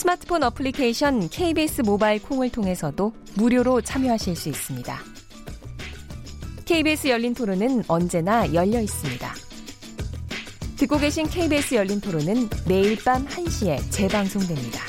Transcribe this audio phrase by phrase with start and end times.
[0.00, 4.98] 스마트폰 어플리케이션 KBS 모바일 콩을 통해서도 무료로 참여하실 수 있습니다.
[6.64, 9.30] KBS 열린 토론은 언제나 열려 있습니다.
[10.78, 14.80] 듣고 계신 KBS 열린 토론은 매일 밤 1시에 재방송됩니다.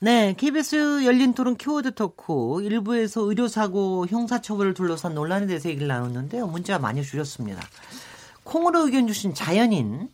[0.00, 6.46] 네, KBS 열린 토론 키워드 토크 일부에서 의료사고 형사처벌을 둘러싼 논란에 대해서 얘기를 나눴는데요.
[6.46, 7.60] 문자 많이 주셨습니다.
[8.44, 10.08] 콩으로 의견 주신 자연인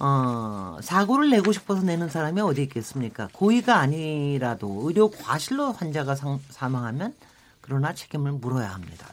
[0.00, 3.28] 어, 사고를 내고 싶어서 내는 사람이 어디 있겠습니까?
[3.32, 7.14] 고의가 아니라도 의료 과실로 환자가 상, 사망하면
[7.60, 9.08] 그러나 책임을 물어야 합니다.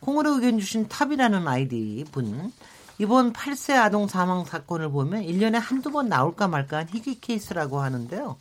[0.00, 2.52] 콩으로 의견 주신 탑이라는 아이디 분
[2.98, 8.36] 이번 8세 아동 사망 사건을 보면 1년에 한두 번 나올까 말까한 희귀 케이스라고 하는데요.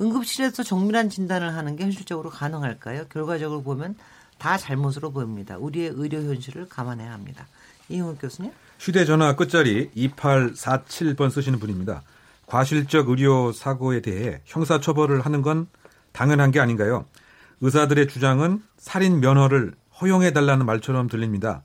[0.00, 3.06] 응급실에서 정밀한 진단을 하는 게 현실적으로 가능할까요?
[3.08, 3.96] 결과적으로 보면
[4.38, 5.56] 다 잘못으로 보입니다.
[5.56, 7.46] 우리의 의료 현실을 감안해야 합니다.
[7.88, 8.52] 이용욱 교수님?
[8.78, 12.02] 휴대전화 끝자리 2847번 쓰시는 분입니다.
[12.46, 15.66] 과실적 의료 사고에 대해 형사처벌을 하는 건
[16.12, 17.04] 당연한 게 아닌가요?
[17.60, 21.62] 의사들의 주장은 살인 면허를 허용해달라는 말처럼 들립니다.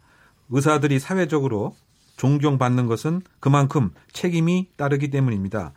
[0.49, 1.75] 의사들이 사회적으로
[2.17, 5.73] 존경받는 것은 그만큼 책임이 따르기 때문입니다.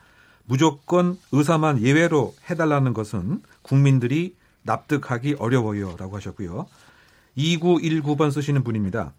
[0.46, 5.96] 무조건 의사만 예외로 해달라는 것은 국민들이 납득하기 어려워요.
[5.98, 6.66] 라고 하셨고요.
[7.36, 9.12] 2919번 쓰시는 분입니다.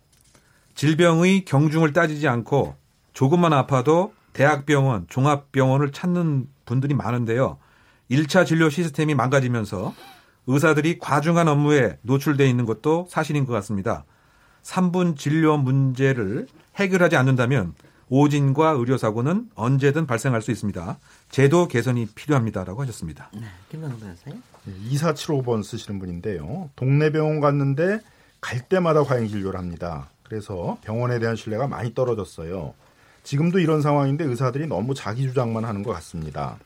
[0.76, 2.76] 질병의 경중을 따지지 않고
[3.14, 7.58] 조금만 아파도 대학병원, 종합병원을 찾는 분들이 많은데요.
[8.12, 9.94] 1차 진료 시스템이 망가지면서
[10.48, 14.06] 의사들이 과중한 업무에 노출되어 있는 것도 사실인 것 같습니다.
[14.62, 17.74] 3분 진료 문제를 해결하지 않는다면
[18.10, 21.00] 오진과 의료사고는 언제든 발생할 수 있습니다.
[21.30, 23.32] 제도 개선이 필요합니다라고 하셨습니다.
[23.34, 24.42] 네, 김명도 선생님.
[24.92, 26.70] 2475번 쓰시는 분인데요.
[26.76, 28.00] 동네 병원 갔는데
[28.42, 30.10] 갈 때마다 과잉 진료를 합니다.
[30.28, 32.74] 그래서 병원에 대한 신뢰가 많이 떨어졌어요.
[33.24, 36.58] 지금도 이런 상황인데 의사들이 너무 자기 주장만 하는 것 같습니다.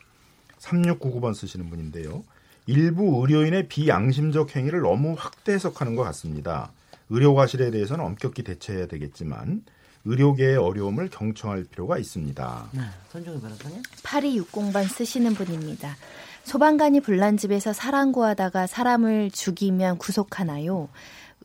[0.59, 2.23] 3699번 쓰시는 분인데요.
[2.65, 6.71] 일부 의료인의 비양심적 행위를 너무 확대 해석하는 것 같습니다.
[7.09, 9.63] 의료 과실에 대해서는 엄격히 대처해야 되겠지만
[10.05, 12.69] 의료계의 어려움을 경청할 필요가 있습니다.
[12.71, 12.81] 네,
[13.11, 13.81] 손정희 변호사님.
[14.03, 15.95] 8260번 쓰시는 분입니다.
[16.43, 20.89] 소방관이 불난 집에서 사람 구하다가 사람을 죽이면 구속하나요?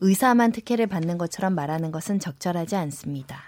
[0.01, 3.41] 의사만 특혜를 받는 것처럼 말하는 것은 적절하지 않습니다.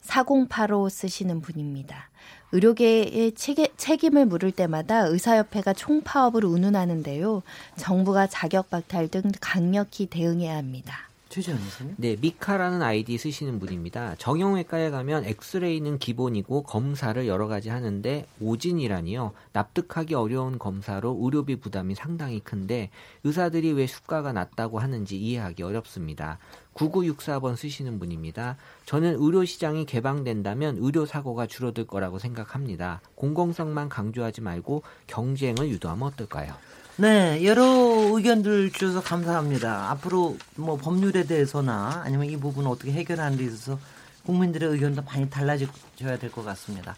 [0.00, 2.08] 4085 쓰시는 분입니다.
[2.52, 3.32] 의료계의
[3.76, 7.42] 책임을 물을 때마다 의사협회가 총파업을 운운하는데요.
[7.76, 11.09] 정부가 자격 박탈 등 강력히 대응해야 합니다.
[11.30, 11.94] 최재현 선생님?
[11.96, 14.16] 네, 미카라는 아이디 쓰시는 분입니다.
[14.18, 19.32] 정형외과에 가면 엑스레이는 기본이고 검사를 여러 가지 하는데 오진이라니요.
[19.52, 22.90] 납득하기 어려운 검사로 의료비 부담이 상당히 큰데
[23.22, 26.38] 의사들이 왜 수가가 낮다고 하는지 이해하기 어렵습니다.
[26.74, 28.56] 9964번 쓰시는 분입니다.
[28.84, 33.02] 저는 의료 시장이 개방된다면 의료 사고가 줄어들 거라고 생각합니다.
[33.14, 36.54] 공공성만 강조하지 말고 경쟁을 유도하면 어떨까요?
[37.00, 39.90] 네, 여러 의견들 주셔서 감사합니다.
[39.90, 43.78] 앞으로 뭐 법률에 대해서나 아니면 이 부분을 어떻게 해결하는 데 있어서
[44.26, 46.96] 국민들의 의견도 많이 달라져야 될 것 같습니다.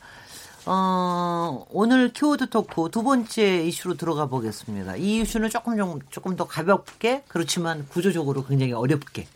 [0.66, 4.96] 어, 오늘 키워드 토크 두 번째 이슈로 들어가 보겠습니다.
[4.96, 9.28] 이 이슈는 조금 좀, 조금 더 가볍게 그렇지만 구조적으로 굉장히 어렵게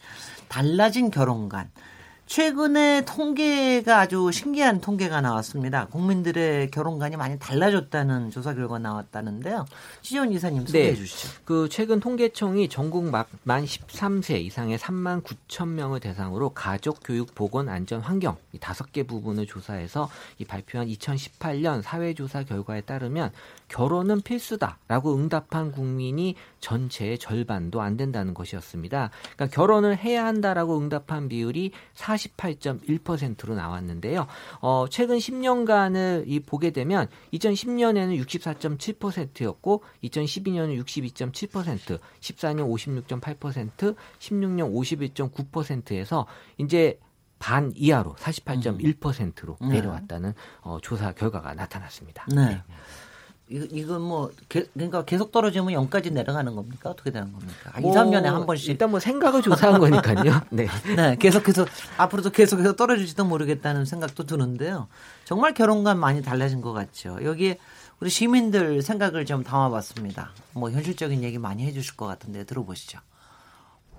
[0.48, 1.70] 달라진 결혼관.
[2.26, 5.86] 최근에 통계가 아주 신기한 통계가 나왔습니다.
[5.86, 9.64] 국민들의 결혼관이 많이 달라졌다는 조사 결과 나왔다는데요.
[10.02, 10.94] 시전 이사님 소개해 네.
[10.96, 11.28] 주시죠.
[11.44, 13.26] 그 최근 통계청이 전국 만
[13.64, 19.46] 13세 이상의 3만 9천 명을 대상으로 가족, 교육, 보건, 안전, 환경 이 다섯 개 부분을
[19.46, 23.30] 조사해서 이 발표한 2018년 사회조사 결과에 따르면
[23.68, 26.34] 결혼은 필수다라고 응답한 국민이
[26.66, 29.10] 전체의 절반도 안 된다는 것이었습니다.
[29.36, 34.26] 그러니까 결혼을 해야 한다라고 응답한 비율이 48.1%로 나왔는데요.
[34.60, 42.68] 어, 최근 10년간을 이 보게 되면 2010년에는 64.7%였고 2012년은 62.7%, 14년
[43.08, 46.26] 56.8%, 16년 51.9%에서
[46.58, 46.98] 이제
[47.38, 49.68] 반 이하로 48.1%로 음.
[49.68, 50.32] 내려왔다는
[50.62, 52.26] 어, 조사 결과가 나타났습니다.
[52.34, 52.46] 네.
[52.46, 52.62] 네.
[53.48, 56.90] 이건 뭐 게, 그러니까 계속 떨어지면 0까지 내려가는 겁니까?
[56.90, 57.70] 어떻게 되는 겁니까?
[57.72, 60.40] 아, 2, 뭐 3년에 한 번씩 일단 뭐 생각을 조사한 거니까요.
[60.50, 60.66] 네.
[60.96, 61.64] 네, 계속해서
[61.96, 64.88] 앞으로도 계속해서 떨어질지도 모르겠다는 생각도 드는데요.
[65.24, 67.18] 정말 결혼과 많이 달라진 것 같죠.
[67.22, 67.58] 여기에
[68.00, 70.30] 우리 시민들 생각을 좀 담아봤습니다.
[70.52, 72.98] 뭐 현실적인 얘기 많이 해주실 것 같은데 들어보시죠.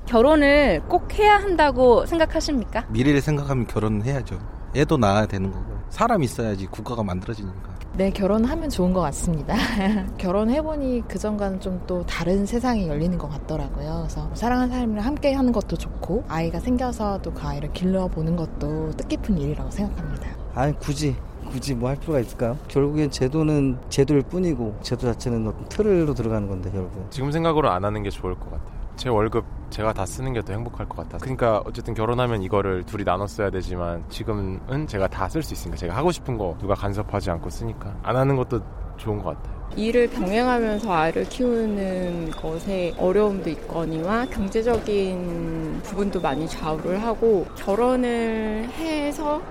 [0.08, 2.86] 결혼을 꼭 해야 한다고 생각하십니까?
[2.90, 4.40] 미래를 생각하면 결혼은 해야죠.
[4.76, 7.77] 애도 낳아야 되는 거고 사람 있어야지 국가가 만들어지니까.
[7.98, 9.56] 네, 결혼하면 좋은 것 같습니다.
[10.20, 14.00] 결혼해보니 그전과는 좀 또 다른 세상이 열리는 것 같더라고요.
[14.02, 19.38] 그래서 사랑하는 사람이랑 함께 하는 것도 좋고, 아이가 생겨서 또 그 아이를 길러보는 것도 뜻깊은
[19.38, 20.28] 일이라고 생각합니다.
[20.54, 21.16] 아니, 굳이.
[21.50, 22.58] 굳이 뭐 할 필요가 있을까요?
[22.68, 28.04] 결국엔 제도는 제도일 뿐이고 제도 자체는 어떤 틀로 들어가는 건데 결국 지금 생각으로 안 하는
[28.04, 28.77] 게 좋을 것 같아요.
[28.98, 31.18] 제 월급 제가 다 쓰는 게 더 행복할 것 같아서.
[31.24, 35.96] 그러니까 어쨌든 결혼하면 이거를 둘이 나눠 써야 되지만 지금은 제가 다 쓸 수 있으니까 제가
[35.96, 38.62] 하고 싶은 거 누가 간섭하지 않고 쓰니까 안 하는 것도
[38.98, 39.58] 좋은 것 같아요.
[39.76, 49.42] 일을 병행하면서 아이를 키우는 것에 어려움도 있거니와 경제적인 부분도 많이 좌우를 하고 결혼을 해서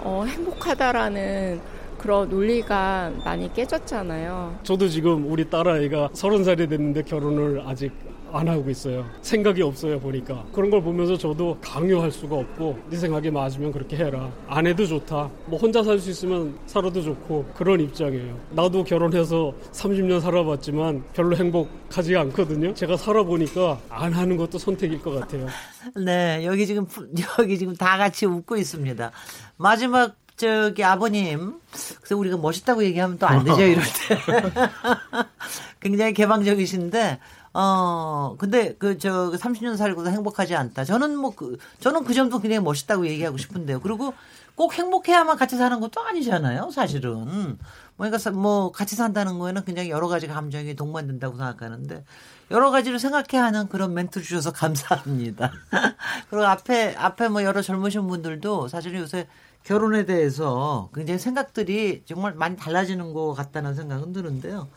[0.00, 1.60] 어, 행복하다라는
[1.98, 4.58] 그런 논리가 많이 깨졌잖아요.
[4.62, 7.92] 저도 지금 우리 딸아이가 서른 살이 됐는데 결혼을 아직
[8.36, 9.08] 안 하고 있어요.
[9.22, 10.44] 생각이 없어요, 보니까.
[10.52, 14.30] 그런 걸 보면서 저도 강요할 수가 없고, 네 생각에 맞으면 그렇게 해라.
[14.46, 15.30] 안 해도 좋다.
[15.46, 18.38] 뭐 혼자 살 수 있으면 살아도 좋고, 그런 입장이에요.
[18.50, 22.74] 나도 결혼해서 30년 살아봤지만 별로 행복하지 않거든요.
[22.74, 25.46] 제가 살아보니까 안 하는 것도 선택일 것 같아요.
[26.04, 26.86] 네, 여기 지금,
[27.38, 29.10] 여기 지금 다 같이 웃고 있습니다.
[29.56, 31.54] 마지막 저기 아버님,
[32.02, 34.18] 그래서 우리가 멋있다고 얘기하면 또 안 되죠 이럴 때.
[35.80, 37.18] 굉장히 개방적이신데,
[37.58, 40.84] 어, 근데 그, 저, 30년 살고도 행복하지 않다.
[40.84, 43.80] 저는 뭐 그, 저는 그 점도 굉장히 멋있다고 얘기하고 싶은데요.
[43.80, 44.12] 그리고
[44.54, 47.56] 꼭 행복해야만 같이 사는 것도 아니잖아요, 사실은.
[47.96, 52.04] 그러니까 뭐 같이 산다는 거에는 굉장히 여러 가지 감정이 동반된다고 생각하는데
[52.50, 55.50] 여러 가지를 생각해야 하는 그런 멘트 주셔서 감사합니다.
[56.28, 59.28] 그리고 앞에 앞에 뭐 여러 젊으신 분들도 사실은 요새
[59.64, 64.68] 결혼에 대해서 굉장히 생각들이 정말 많이 달라지는 것 같다는 생각은 드는데요.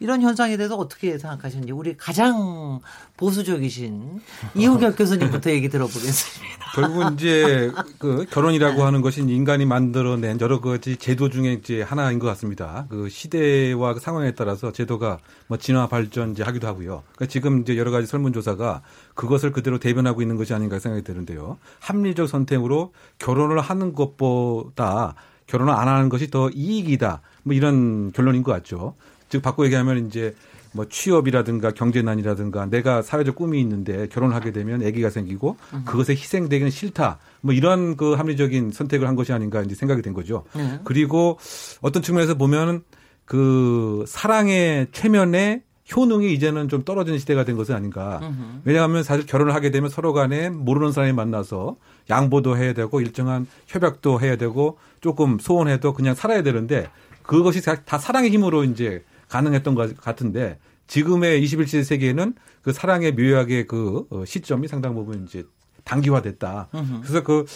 [0.00, 2.80] 이런 현상에 대해서 어떻게 생각하시는지 우리 가장
[3.18, 4.20] 보수적이신
[4.56, 6.66] 이우결 교수님부터 얘기 들어보겠습니다.
[6.74, 12.26] 결국은 이제 그 결혼이라고 하는 것이 인간이 만들어낸 여러 가지 제도 중에 이제 하나인 것
[12.28, 12.86] 같습니다.
[12.88, 15.18] 그 시대와 그 상황에 따라서 제도가
[15.48, 17.02] 뭐 진화 발전 이제 하기도 하고요.
[17.14, 18.80] 그러니까 지금 이제 여러 가지 설문조사가
[19.14, 21.58] 그것을 그대로 대변하고 있는 것이 아닌가 생각이 드는데요.
[21.80, 25.14] 합리적 선택으로 결혼을 하는 것보다
[25.46, 27.20] 결혼을 안 하는 것이 더 이익이다.
[27.42, 28.94] 뭐 이런 결론인 것 같죠.
[29.30, 30.34] 즉 바꿔 얘기하면 이제
[30.72, 37.18] 뭐 취업이라든가 경제난이라든가 내가 사회적 꿈이 있는데 결혼을 하게 되면 아기가 생기고 그것에 희생되기는 싫다.
[37.40, 40.44] 뭐 이런 그 합리적인 선택을 한 것이 아닌가 이제 생각이 된 거죠.
[40.54, 40.78] 네.
[40.84, 41.38] 그리고
[41.80, 42.82] 어떤 측면에서 보면
[43.24, 45.62] 그 사랑의 최면에
[45.94, 48.20] 효능이 이제는 좀 떨어지는 시대가 된 것은 아닌가.
[48.64, 51.76] 왜냐하면 사실 결혼을 하게 되면 서로 간에 모르는 사람이 만나서
[52.08, 56.88] 양보도 해야 되고 일정한 협약도 해야 되고 조금 소원해도 그냥 살아야 되는데
[57.22, 64.06] 그것이 다 사랑의 힘으로 이제 가능했던 것 같은데 지금의 21세기 세계에는 그 사랑의 묘약의 그
[64.26, 65.44] 시점이 상당 부분 이제
[65.84, 66.68] 단기화됐다.
[67.00, 67.46] 그래서 그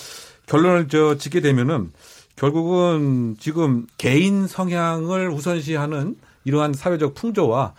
[0.46, 1.92] 결론을 저 짓게 되면은
[2.36, 7.74] 결국은 지금 개인 성향을 우선시하는 이러한 사회적 풍조와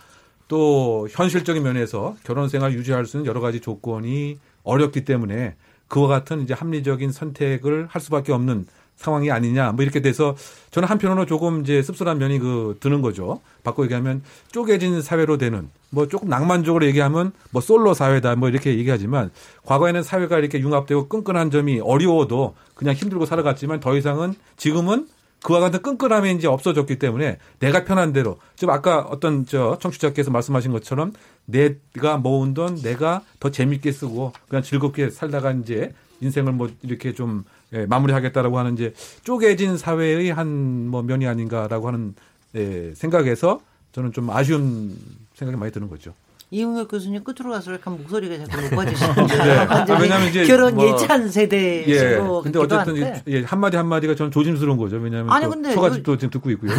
[0.48, 5.56] 또 현실적인 면에서 결혼 생활 유지할 수 있는 여러 가지 조건이 어렵기 때문에
[5.88, 8.66] 그와 같은 이제 합리적인 선택을 할 수밖에 없는
[8.96, 10.34] 상황이 아니냐 뭐 이렇게 돼서
[10.70, 13.40] 저는 한편으로 조금 이제 씁쓸한 면이 그 드는 거죠.
[13.62, 14.22] 바꿔 얘기하면
[14.52, 19.30] 쪼개진 사회로 되는 뭐 조금 낭만적으로 얘기하면 뭐 솔로 사회다 뭐 이렇게 얘기하지만
[19.64, 25.08] 과거에는 사회가 이렇게 융합되고 끈끈한 점이 어려워도 그냥 힘들고 살아갔지만 더 이상은 지금은
[25.42, 30.72] 그와 같은 끈끈함이 이제 없어졌기 때문에 내가 편한 대로 지금 아까 어떤 저 청취자께서 말씀하신
[30.72, 31.12] 것처럼
[31.44, 37.44] 내가 모은 돈 내가 더 재밌게 쓰고 그냥 즐겁게 살다가 이제 인생을 뭐 이렇게 좀
[37.72, 38.92] 예, 마무리하겠다라고 하는 이제
[39.24, 40.46] 쪼개진 사회의 한
[40.86, 42.14] 뭐 면이 아닌가라고 하는
[42.54, 43.60] 예, 생각에서
[43.92, 44.96] 저는 좀 아쉬운
[45.34, 46.14] 생각이 많이 드는 거죠.
[46.50, 49.58] 이웅혁 교수님 끝으로 가서 약간 목소리가 자꾸 높아지시는데 네.
[49.58, 52.42] 아, 왜냐면 이제 결혼 뭐 예찬 세대시고 예.
[52.44, 53.22] 근데 어쨌든 한데.
[53.26, 54.96] 예, 한 마디 한 마디가 저는 조심스러운 거죠.
[54.96, 56.70] 왜냐하면 아니, 또 근데 처가집도 지금 듣고 있고요.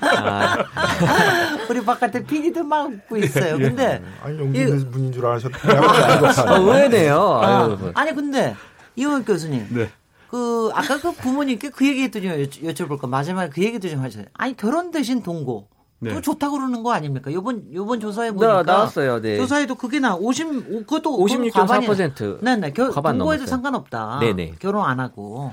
[0.00, 0.56] 아,
[1.68, 3.56] 우리 바깥에 PD도 막 웃고 있어요.
[3.58, 3.68] 예, 예.
[3.68, 7.18] 근데 아니 있는 분인 줄 아셨더니 아, 의외네요.
[7.20, 8.56] 아, 아니 근데
[8.96, 9.90] 이웅혁 교수님 네.
[10.30, 14.24] 그 아까 그 부모님께 그 얘기도 좀 여쭤, 여쭤볼까 마지막에 그 얘기도 좀 하셔요.
[14.32, 15.66] 아니 결혼 대신 동거
[16.02, 16.12] 네.
[16.12, 17.32] 또 좋다고 그러는 거 아닙니까?
[17.32, 19.20] 요번 요번 조사에 나, 보니까 나 왔어요.
[19.20, 19.36] 네.
[19.36, 22.42] 조사에도 그게 나 50, 그것도 56.4%.
[22.42, 22.72] 네네.
[22.72, 23.46] 결, 과반 동거해도.
[23.46, 24.18] 상관없다.
[24.20, 24.54] 네네.
[24.58, 25.52] 결혼 안 하고.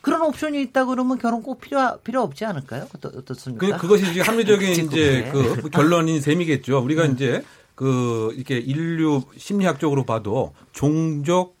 [0.00, 2.86] 그런 옵션이 있다 그러면 결혼 꼭 필요 필요 없지 않을까요?
[2.94, 3.66] 어떻, 어떻습니까?
[3.76, 5.28] 그, 그것이 이제 합리적인 지금 이제.
[5.32, 6.78] 그 결론인 셈이겠죠.
[6.78, 7.42] 우리가 이제
[7.74, 11.56] 그 이렇게 인류 심리학적으로 봐도 종족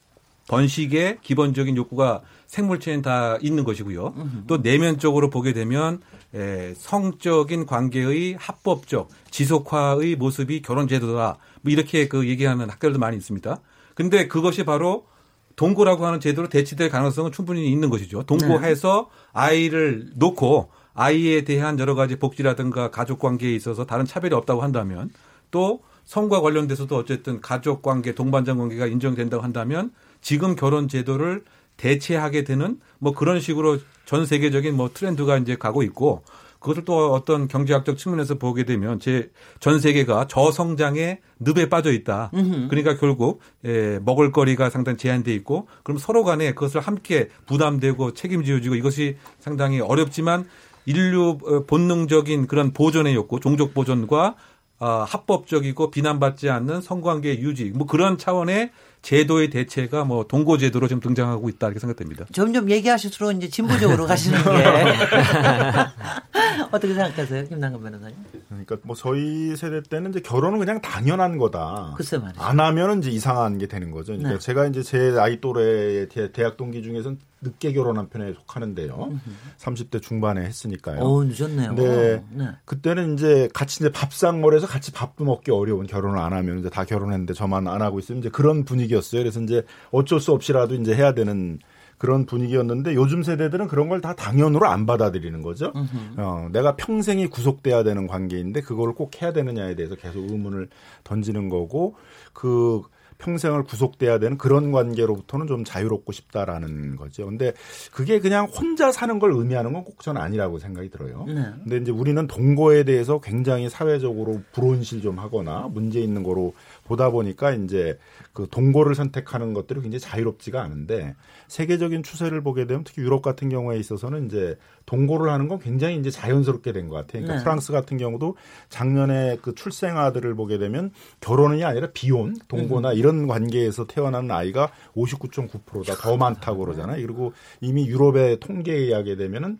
[0.48, 4.12] 번식의 기본적인 욕구가 생물체엔 다 있는 것이고요.
[4.48, 6.00] 또 내면적으로 보게 되면
[6.34, 11.38] 에, 성적인 관계의 합법적 지속화의 모습이 결혼 제도다.
[11.62, 13.60] 뭐 이렇게 그 얘기하는 학교들도 많이 있습니다.
[13.94, 15.06] 근데 그것이 바로
[15.54, 18.24] 동거라고 하는 제도로 대치될 가능성은 충분히 있는 것이죠.
[18.24, 25.10] 동거해서 아이를 놓고 아이에 대한 여러 가지 복지라든가 가족 관계에 있어서 다른 차별이 없다고 한다면
[25.52, 31.44] 또 성과 관련돼서도 어쨌든 가족 관계, 동반자 관계가 인정된다고 한다면 지금 결혼 제도를
[31.80, 36.22] 대체하게 되는 뭐 그런 식으로 전 세계적인 뭐 트렌드가 이제 가고 있고
[36.58, 42.30] 그것을 또 어떤 경제학적 측면에서 보게 되면 제 전 세계가 저성장의 늪에 빠져 있다.
[42.68, 49.16] 그러니까 결국 예, 먹을거리가 상당히 제한돼 있고 그럼 서로 간에 그것을 함께 부담되고 책임지어지고 이것이
[49.38, 50.46] 상당히 어렵지만
[50.84, 54.34] 인류 어, 본능적인 그런 보존의 욕구, 종족 보존과
[54.82, 58.70] 아, 합법적이고 비난받지 않는 성관계 유지 뭐 그런 차원의
[59.02, 62.26] 제도의 대체가 뭐 동거 제도로 지금 등장하고 있다 이렇게 생각됩니다.
[62.32, 64.50] 점점 얘기하실수록 이제 진보적으로 가시는 게
[66.72, 68.16] 어떻게 생각하세요, 김남근 변호사님?
[68.48, 71.94] 그러니까 뭐 저희 세대 때는 이제 결혼은 그냥 당연한 거다.
[71.96, 72.40] 글쎄 말이죠.
[72.42, 74.12] 안 하면은 이제 이상한 게 되는 거죠.
[74.12, 74.38] 그러니까 네.
[74.38, 79.18] 제가 이제 제 아이 또래의 대- 대학 동기 중에서는 늦게 결혼한 편에 속하는데요.
[79.58, 81.00] 30대 중반에 했으니까요.
[81.00, 81.72] 어 늦었네요.
[81.74, 82.22] 네.
[82.30, 82.48] 네.
[82.66, 87.32] 그때는 이제 같이 이제 밥상머리에서 같이 밥도 먹기 어려운 결혼을 안 하면 이제 다 결혼했는데
[87.34, 89.22] 저만 안 하고 있으면 이제 그런 분위기였어요.
[89.22, 91.58] 그래서 이제 어쩔 수 없이라도 이제 해야 되는
[92.00, 95.70] 그런 분위기였는데 요즘 세대들은 그런 걸 다 당연으로 안 받아들이는 거죠.
[96.16, 100.68] 어, 내가 평생이 구속돼야 되는 관계인데 그걸 꼭 해야 되느냐에 대해서 계속 의문을
[101.04, 101.96] 던지는 거고
[102.32, 102.80] 그
[103.18, 107.26] 평생을 구속돼야 되는 그런 관계로부터는 좀 자유롭고 싶다라는 거죠.
[107.26, 107.52] 근데
[107.92, 111.24] 그게 그냥 혼자 사는 걸 의미하는 건 꼭 저는 아니라고 생각이 들어요.
[111.26, 111.34] 네.
[111.62, 116.54] 근데 이제 우리는 동거에 대해서 굉장히 사회적으로 불온실 좀 하거나 문제 있는 거로
[116.90, 117.96] 보다 보니까 이제
[118.32, 121.14] 그 동거를 선택하는 것들이 굉장히 자유롭지가 않은데
[121.46, 126.10] 세계적인 추세를 보게 되면 특히 유럽 같은 경우에 있어서는 이제 동거를 하는 건 굉장히 이제
[126.10, 127.22] 자연스럽게 된 것 같아요.
[127.22, 127.44] 그러니까 네.
[127.44, 128.34] 프랑스 같은 경우도
[128.70, 132.96] 작년에 그 출생아들을 보게 되면 결혼이 아니라 비혼, 동거나 음.
[132.96, 137.00] 이런 관계에서 태어난 아이가 59.9%다 더 많다고 그러잖아요.
[137.06, 139.58] 그리고 이미 유럽의 통계에 의하게 되면은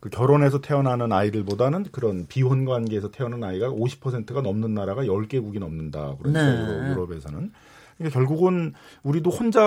[0.00, 6.16] 그 결혼해서 태어나는 아이들보다는 그런 비혼 관계에서 태어난 아이가 50%가 넘는 나라가 10개국이 넘는다.
[6.18, 6.38] 그렇죠.
[6.38, 6.40] 네.
[6.40, 7.52] 유럽, 유럽에서는.
[7.98, 9.62] 그러니까 결국은 우리도 혼자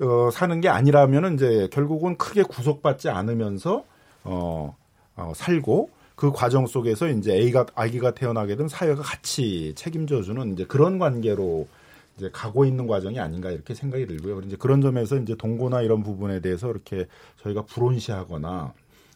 [0.00, 3.84] 어, 사는 게 아니라면은 이제 결국은 크게 구속받지 않으면서
[4.24, 4.76] 어,
[5.16, 10.98] 어 살고 그 과정 속에서 이제 아이가 아기가 태어나게 되면 사회가 같이 책임져주는 이제 그런
[10.98, 11.66] 관계로
[12.16, 14.34] 이제 가고 있는 과정이 아닌가 이렇게 생각이 들고요.
[14.34, 17.06] 그래서 이제 그런 점에서 이제 동거나 이런 부분에 대해서 이렇게
[17.42, 18.72] 저희가 불온시하거나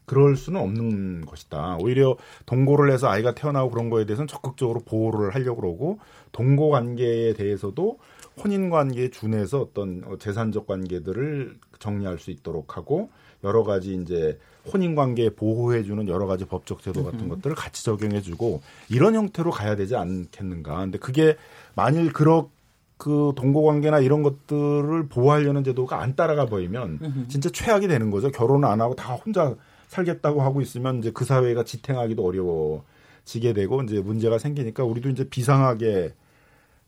[0.07, 1.79] 그럴 수는 없는 것이다.
[1.81, 5.99] 오히려 동거를 해서 아이가 태어나고 그런 거에 대해서는 적극적으로 보호를 하려고 그러고
[6.33, 7.99] 동거 관계에 대해서도
[8.43, 13.11] 혼인 관계에 준해서 어떤 어, 재산적 관계들을 정리할 수 있도록 하고
[13.45, 14.39] 여러 가지 이제
[14.73, 19.51] 혼인 관계에 보호해 주는 여러 가지 법적 제도 같은 것들을 같이 적용해 주고 이런 형태로
[19.51, 20.79] 가야 되지 않겠는가.
[20.79, 21.37] 근데 그게
[21.75, 22.49] 만일 그렇
[22.97, 28.31] 그 동거 관계나 이런 것들을 보호하려는 제도가 안 따라가 보이면 진짜 최악이 되는 거죠.
[28.31, 29.55] 결혼을 안 하고 다 혼자
[29.89, 36.15] 살겠다고 하고 있으면 이제 그 사회가 지탱하기도 어려워지게 되고 이제 문제가 생기니까 우리도 이제 비상하게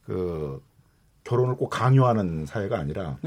[0.07, 0.63] 그
[1.25, 3.19] 결혼을 꼭 강요하는 사회가 아니라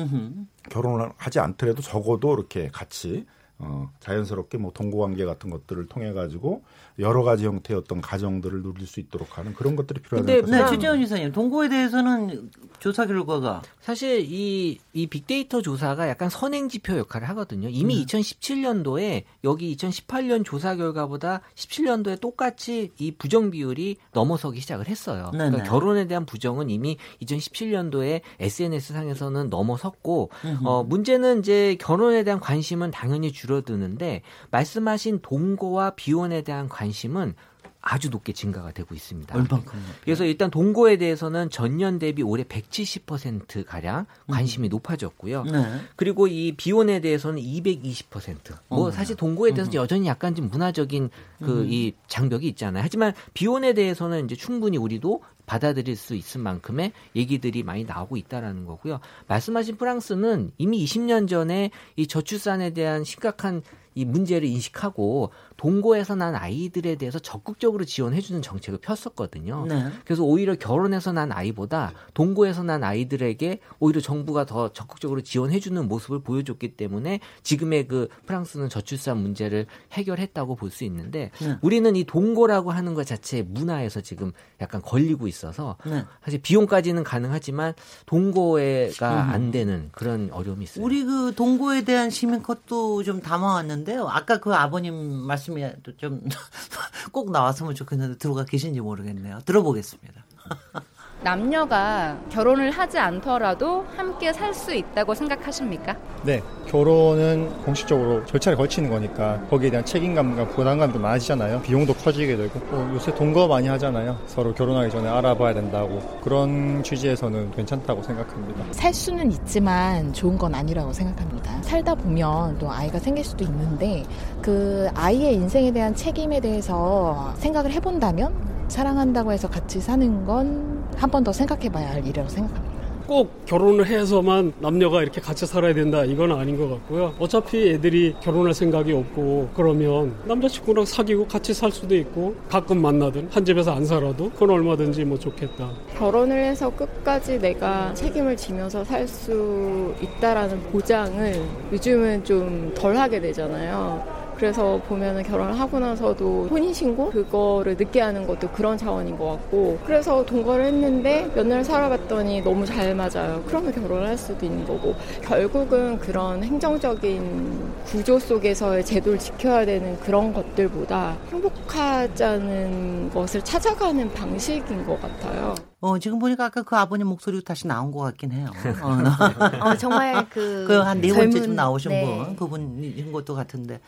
[0.70, 3.26] 결혼을 하지 않더라도 적어도 이렇게 같이
[3.62, 6.64] 어, 자연스럽게 뭐 동거 관계 같은 것들을 통해 가지고
[6.98, 11.02] 여러 가지 형태의 어떤 가정들을 누릴 수 있도록 하는 그런 것들이 필요하다는 근데 네, 최재원
[11.02, 17.68] 이사님 동거에 대해서는 조사 결과가 사실 이, 이 빅데이터 조사가 약간 선행 지표 역할을 하거든요.
[17.68, 18.06] 이미 네.
[18.06, 25.32] 2017년도에 여기 2018년 조사 결과보다 17년도에 똑같이 이 부정 비율이 넘어서기 시작을 했어요.
[25.34, 25.52] 네네.
[25.52, 30.66] 그러니까 결혼에 대한 부정은 이미 2017년도에 SNS 상에서는 넘어섰고 음흠.
[30.66, 37.36] 어, 문제는 이제 결혼에 대한 관심은 당연히 줄 어드는데 말씀하신 동거와 비혼에 대한 관심은
[37.82, 39.34] 아주 높게 증가가 되고 있습니다.
[39.34, 39.80] 얼만큼?
[40.04, 45.44] 그래서 일단 동거에 대해서는 전년 대비 올해 170% 가량 관심이 높아졌고요.
[45.44, 45.80] 네.
[45.96, 48.36] 그리고 이 비혼에 대해서는 220%.
[48.68, 48.92] 뭐 어.
[48.92, 51.68] 사실 동거에 대해서 는 여전히 약간 좀 문화적인 그 음.
[51.72, 52.84] 이 장벽이 있잖아요.
[52.84, 59.00] 하지만 비혼에 대해서는 이제 충분히 우리도 받아들일 수 있을 만큼의 얘기들이 많이 나오고 있다라는 거고요.
[59.28, 63.64] 말씀하신 프랑스는 이미 20년 전에 이 저출산에 대한 심각한
[64.00, 69.66] 이 문제를 인식하고 동거에서 난 아이들에 대해서 적극적으로 지원해주는 정책을 폈었거든요.
[69.68, 69.90] 네.
[70.06, 76.78] 그래서 오히려 결혼해서 난 아이보다 동거에서 난 아이들에게 오히려 정부가 더 적극적으로 지원해주는 모습을 보여줬기
[76.78, 81.58] 때문에 지금의 그 프랑스는 저출산 문제를 해결했다고 볼 수 있는데 네.
[81.62, 86.06] 우리는 이 동거라고 하는 것 자체의 문화에서 지금 약간 걸리고 있어서 네.
[86.24, 87.74] 사실 비용까지는 가능하지만
[88.06, 89.30] 동거가 음.
[89.32, 90.86] 안 되는 그런 어려움이 있어요.
[90.86, 94.08] 우리 그 동고에 대한 시민컷도 좀 담아왔는데 요.
[94.08, 95.66] 아까 그 아버님 말씀이
[95.98, 96.22] 좀
[97.12, 99.42] 꼭 나왔으면 좋겠는데 들어가 계신지 모르겠네요.
[99.46, 100.26] 들어보겠습니다.
[101.22, 105.96] 남녀가 결혼을 하지 않더라도 함께 살 수 있다고 생각하십니까?
[106.24, 111.62] 네, 결혼은 공식적으로 절차를 거치는 거니까 거기에 대한 책임감과 부담감도 많아지잖아요.
[111.62, 114.18] 비용도 커지게 되고 또 요새 동거 많이 하잖아요.
[114.28, 118.66] 서로 결혼하기 전에 알아봐야 된다고 그런 취지에서는 괜찮다고 생각합니다.
[118.72, 121.62] 살 수는 있지만 좋은 건 아니라고 생각합니다.
[121.62, 124.04] 살다 보면 또 아이가 생길 수도 있는데
[124.42, 131.24] 그 아이의 인생에 대한 책임에 대해서 생각을 해본다면 사랑한다고 해서 같이 사는 건 한 번
[131.24, 132.80] 더 생각해 봐야 할 일이라고 생각합니다.
[133.08, 137.14] 꼭 결혼을 해서만 남녀가 이렇게 같이 살아야 된다 이건 아닌 것 같고요.
[137.18, 143.44] 어차피 애들이 결혼할 생각이 없고 그러면 남자친구랑 사귀고 같이 살 수도 있고 가끔 만나든 한
[143.46, 145.70] 집에서 안 살아도 그건 얼마든지 뭐 좋겠다.
[145.98, 154.19] 결혼을 해서 끝까지 내가 책임을 지면서 살 수 있다라는 보장을 요즘은 좀 덜 하게 되잖아요.
[154.40, 160.26] 그래서 보면은 결혼을 하고 나서도 혼인신고 그거를 늦게 하는 것도 그런 차원인 것 같고 그래서
[160.26, 163.44] 동거를 했는데 몇 년 살아봤더니 너무 잘 맞아요.
[163.48, 170.32] 그러면 결혼을 할 수도 있는 거고 결국은 그런 행정적인 구조 속에서의 제도를 지켜야 되는 그런
[170.32, 175.56] 것들보다 행복하자는 것을 찾아가는 방식인 것 같아요.
[175.82, 178.50] 어, 지금 보니까 아까 그 아버님 목소리가 다시 나온 것 같긴 해요.
[178.84, 182.06] 어, 어, 정말 그 한네 번째쯤 젊은- 나오신 네.
[182.06, 183.80] 분, 그분인 것도 같은데.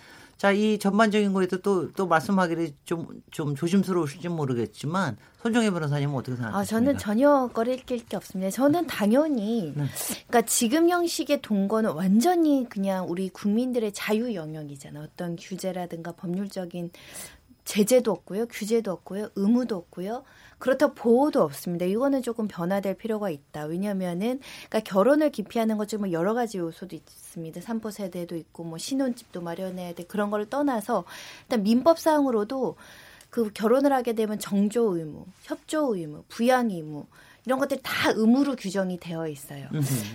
[0.41, 6.57] 자, 이 전반적인 거에도 또, 또 말씀하기를 좀, 좀 조심스러우실지 모르겠지만, 손정혜 변호사님은 어떻게 생각하십니까?
[6.57, 8.49] 아, 저는 전혀 거릴 게 없습니다.
[8.49, 9.85] 저는 당연히, 네.
[10.27, 15.03] 그러니까 지금 형식의 동거는 완전히 그냥 우리 국민들의 자유 영역이잖아요.
[15.03, 16.89] 어떤 규제라든가 법률적인
[17.63, 20.23] 제재도 없고요, 규제도 없고요, 의무도 없고요.
[20.61, 21.85] 그렇다 보호도 없습니다.
[21.85, 23.65] 이거는 조금 변화될 필요가 있다.
[23.65, 24.39] 왜냐면은
[24.69, 27.61] 그러니까 결혼을 기피하는 것 중에 뭐 여러 가지 요소도 있습니다.
[27.61, 31.03] 삼포 세대도 있고 뭐 신혼집도 마련해야 돼 그런 거를 떠나서
[31.43, 32.75] 일단 민법상으로도
[33.31, 37.07] 그 결혼을 하게 되면 정조 의무, 협조 의무, 부양 의무
[37.45, 39.67] 이런 것들이 다 의무로 규정이 되어 있어요.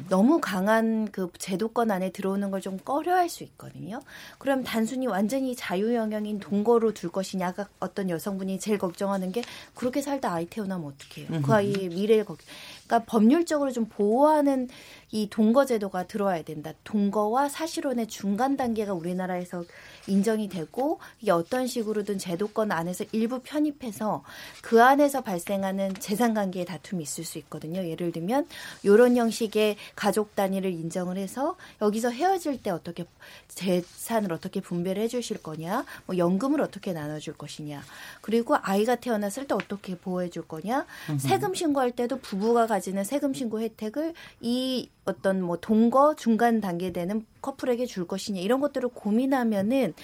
[0.08, 4.00] 너무 강한 그 제도권 안에 들어오는 걸 좀 꺼려할 수 있거든요.
[4.38, 9.42] 그럼 단순히 완전히 자유 영역인 동거로 둘 것이냐가 어떤 여성분이 제일 걱정하는 게
[9.74, 11.42] 그렇게 살다 아이 태어나면 어떡해요.
[11.42, 12.46] 그 아이의 미래를 걱정.
[12.86, 14.68] 그러니까 법률적으로 좀 보호하는
[15.10, 16.72] 이 동거 제도가 들어와야 된다.
[16.84, 19.64] 동거와 사실혼의 중간 단계가 우리나라에서
[20.08, 24.24] 인정이 되고 이게 어떤 식으로든 제도권 안에서 일부 편입해서
[24.62, 27.86] 그 안에서 발생하는 재산 관계의 다툼이 있을 수 있거든요.
[27.86, 28.46] 예를 들면
[28.82, 33.04] 이런 형식의 가족 단위를 인정을 해서 여기서 헤어질 때 어떻게
[33.48, 37.82] 재산을 어떻게 분배를 해주실 거냐, 뭐 연금을 어떻게 나눠줄 것이냐,
[38.20, 40.86] 그리고 아이가 태어났을 때 어떻게 보호해줄 거냐.
[41.18, 44.12] 세금 신고할 때도 부부가 가지는 세금 신고 혜택을
[44.42, 49.94] 이 어떤 뭐 동거 중간 단계 되는 커플에게 줄 것이냐 이런 것들을 고민하면은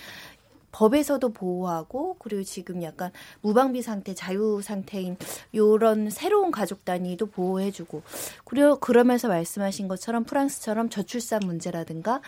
[0.70, 3.10] 법에서도 보호하고 그리고 지금 약간
[3.42, 5.18] 무방비 상태, 자유 상태인
[5.54, 8.02] 요런 새로운 가족 단위도 보호해 주고
[8.46, 12.22] 그리고 그러면서 말씀하신 것처럼 프랑스처럼 저출산 문제라든가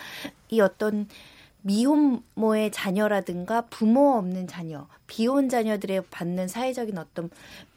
[0.50, 1.08] 이 어떤
[1.62, 7.30] 미혼모의 자녀라든가 부모 없는 자녀, 비혼 자녀들의 받는 사회적인 어떤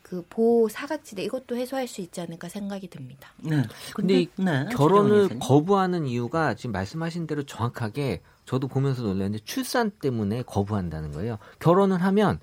[0.09, 3.29] 그 보호 사각지대 이것도 해소할 수 있지 않을까 생각이 듭니다.
[3.41, 3.63] 네.
[3.93, 9.91] 근데 이 네, 결혼을 최경환 거부하는 이유가 지금 말씀하신 대로 정확하게 저도 보면서 놀랐는데 출산
[9.91, 11.37] 때문에 거부한다는 거예요.
[11.59, 12.39] 결혼을 하면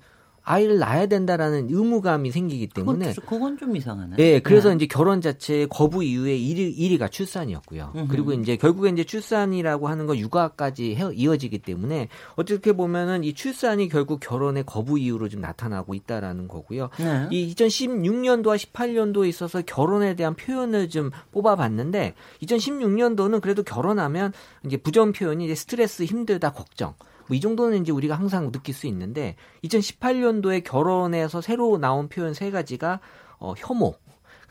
[0.47, 4.15] 아이를 낳아야 된다라는 의무감이 생기기 때문에 그건, 그건 좀 이상하네.
[4.15, 7.93] 네, 그래서 이제 결혼 자체 거부 이유의 1위, 1위가 출산이었고요.
[7.95, 8.07] 음흠.
[8.09, 13.89] 그리고 이제 결국에 이제 출산이라고 하는 건 육아까지 해- 이어지기 때문에 어떻게 보면은 이 출산이
[13.89, 16.89] 결국 결혼의 거부 이유로 좀 나타나고 있다라는 거고요.
[16.99, 17.27] 네.
[17.31, 24.31] 이 2016년도와 18년도에 있어서 결혼에 대한 표현을 좀 뽑아봤는데 2016년도는 그래도 결혼하면
[24.65, 26.93] 이제 부정 표현이 이제 스트레스, 힘들다, 걱정.
[27.27, 32.51] 뭐 이 정도는 이제 우리가 항상 느낄 수 있는데 2018년도에 결혼에서 새로 나온 표현 세
[32.51, 32.99] 가지가
[33.39, 33.95] 어, 혐오,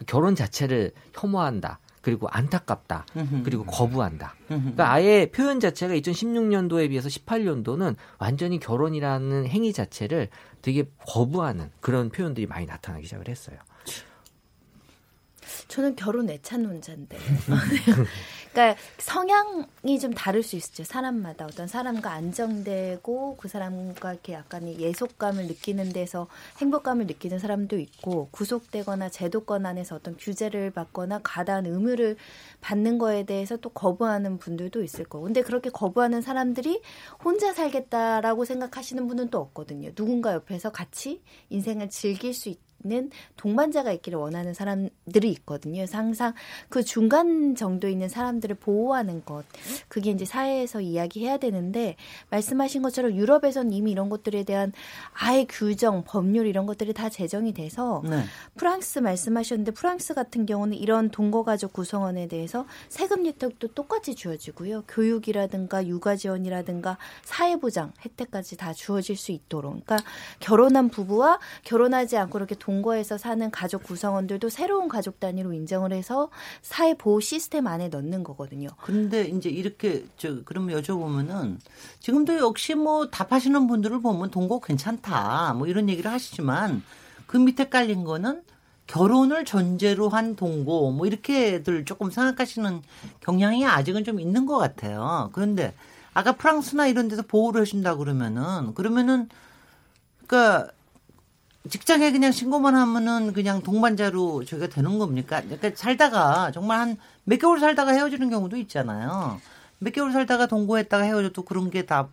[0.06, 1.80] 결혼 자체를 혐오한다.
[2.02, 3.06] 그리고 안타깝다.
[3.44, 4.34] 그리고 거부한다.
[4.48, 10.28] 그러니까 아예 표현 자체가 2016년도에 비해서 18년도는 완전히 결혼이라는 행위 자체를
[10.60, 13.56] 되게 거부하는 그런 표현들이 많이 나타나기 시작을 했어요.
[15.68, 17.16] 저는 결혼 애찬론자인데.
[18.54, 20.84] 그러니까 성향이 좀 다를 수 있죠.
[20.84, 28.28] 사람마다 어떤 사람과 안정되고 그 사람과 이렇게 약간의 예속감을 느끼는 데서 행복감을 느끼는 사람도 있고
[28.30, 32.16] 구속되거나 제도권 안에서 어떤 규제를 받거나 과다한 의무를
[32.60, 35.24] 받는 거에 대해서 또 거부하는 분들도 있을 거고.
[35.24, 36.80] 근데 그렇게 거부하는 사람들이
[37.24, 39.92] 혼자 살겠다라고 생각하시는 분은 또 없거든요.
[39.94, 42.60] 누군가 옆에서 같이 인생을 즐길 수 있.
[42.86, 45.86] 는 동반자가 있기를 원하는 사람들이 있거든요.
[45.90, 46.34] 항상
[46.68, 49.44] 그 중간 정도 있는 사람들 을 보호하는 것,
[49.88, 51.96] 그게 이제 사회에서 이야기해야 되는데
[52.30, 54.72] 말씀하신 것처럼 유럽에선 이미 이런 것들에 대한
[55.14, 58.24] 아예 규정, 법률 이런 것들이 다 제정이 돼서 네.
[58.56, 64.84] 프랑스 말씀하셨는데 프랑스 같은 경우는 이런 동거가족 구성원에 대해서 세금 혜택도 똑같이 주어지고요.
[64.88, 69.84] 교육이라든가 육아 지원이라든가 사회보장 혜택까지 다 주어질 수 있도록.
[69.84, 69.98] 그러니까
[70.40, 76.30] 결혼한 부부와 결혼하지 않고 이렇게 동 동거에서 사는 가족 구성원들도 새로운 가족 단위로 인정을 해서
[76.62, 78.68] 사회 보호 시스템 안에 넣는 거 거든요.
[78.80, 81.58] 근데 이제 이렇게 저 그러면 여쭤보면은
[82.00, 86.82] 지금도 역시 뭐 답하시는 분들을 보면 동거 괜찮다 뭐 이런 얘기를 하시지만
[87.26, 88.42] 그 밑에 깔린 거는
[88.86, 92.82] 결혼을 전제로 한 동거 뭐 이렇게들 조금 생각하시는
[93.20, 95.30] 경향이 아직은 좀 있는 것 같아요.
[95.32, 95.74] 그런데
[96.12, 99.28] 아까 프랑스나 이런 데서 보호를 해준다 그러면은 그러면은
[100.26, 100.70] 그러니까
[101.68, 105.40] 직장에 그냥 신고만 하면은 그냥 동반자로 저희가 되는 겁니까?
[105.42, 106.96] 그러니까 살다가 정말 한
[107.26, 109.40] 몇 개월 살다가 헤어지는 경우도 있잖아요.
[109.78, 112.08] 몇 개월 살다가 동거했다가 헤어져도 그런 게 다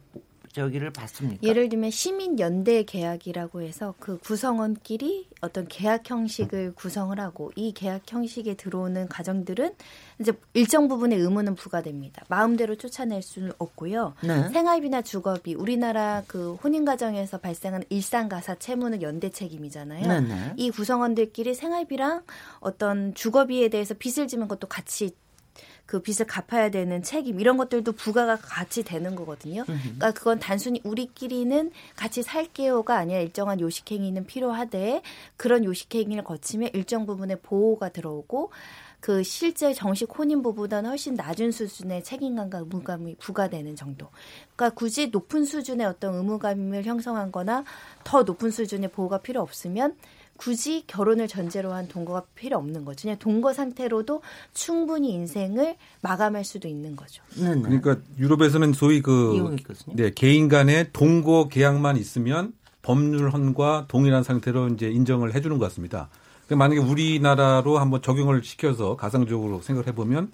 [0.53, 1.41] 저기를 받습니까?
[1.43, 8.01] 예를 들면 시민 연대 계약이라고 해서 그 구성원끼리 어떤 계약 형식을 구성을 하고 이 계약
[8.07, 9.73] 형식에 들어오는 가정들은
[10.19, 12.23] 이제 일정 부분의 의무는 부과됩니다.
[12.29, 14.13] 마음대로 쫓아낼 수는 없고요.
[14.23, 14.49] 네.
[14.49, 20.07] 생활비나 주거비, 우리나라 그 혼인 가정에서 발생하는 일상 가사 채무는 연대 책임이잖아요.
[20.07, 20.53] 네 네.
[20.57, 22.23] 이 구성원들끼리 생활비랑
[22.59, 25.15] 어떤 주거비에 대해서 빚을 지는 것도 같이
[25.91, 29.65] 그 빚을 갚아야 되는 책임 이런 것들도 부과가 같이 되는 거거든요.
[29.65, 35.01] 그러니까 그건 단순히 우리끼리는 같이 살게요가 아니라 일정한 요식행위는 필요하되
[35.35, 38.51] 그런 요식행위를 거치면 일정 부분의 보호가 들어오고
[39.01, 44.07] 그 실제 정식 혼인보보다는 훨씬 낮은 수준의 책임감과 의무감이 부과되는 정도.
[44.55, 47.65] 그러니까 굳이 높은 수준의 어떤 의무감을 형성한거나
[48.05, 49.97] 더 높은 수준의 보호가 필요 없으면
[50.41, 53.03] 굳이 결혼을 전제로 한 동거가 필요 없는 거죠.
[53.03, 54.23] 그냥 동거 상태로도
[54.55, 57.21] 충분히 인생을 마감할 수도 있는 거죠.
[57.35, 59.55] 네, 그러니까 유럽에서는 소위 그.
[59.93, 66.09] 네, 개인 간의 동거 계약만 있으면 법률헌과 동일한 상태로 이제 인정을 해주는 것 같습니다.
[66.47, 70.31] 그러니까 만약에 우리나라로 한번 적용을 시켜서 가상적으로 생각을 해보면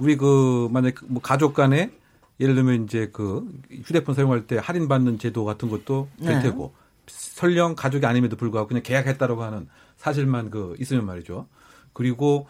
[0.00, 1.92] 우리 그 만약 뭐 가족 간에
[2.40, 3.48] 예를 들면 이제 그
[3.84, 6.42] 휴대폰 사용할 때 할인받는 제도 같은 것도 될 네.
[6.42, 6.74] 테고
[7.06, 11.48] 설령 가족이 아님에도 불구하고 그냥 계약했다라고 하는 사실만 그 있으면 말이죠.
[11.92, 12.46] 그리고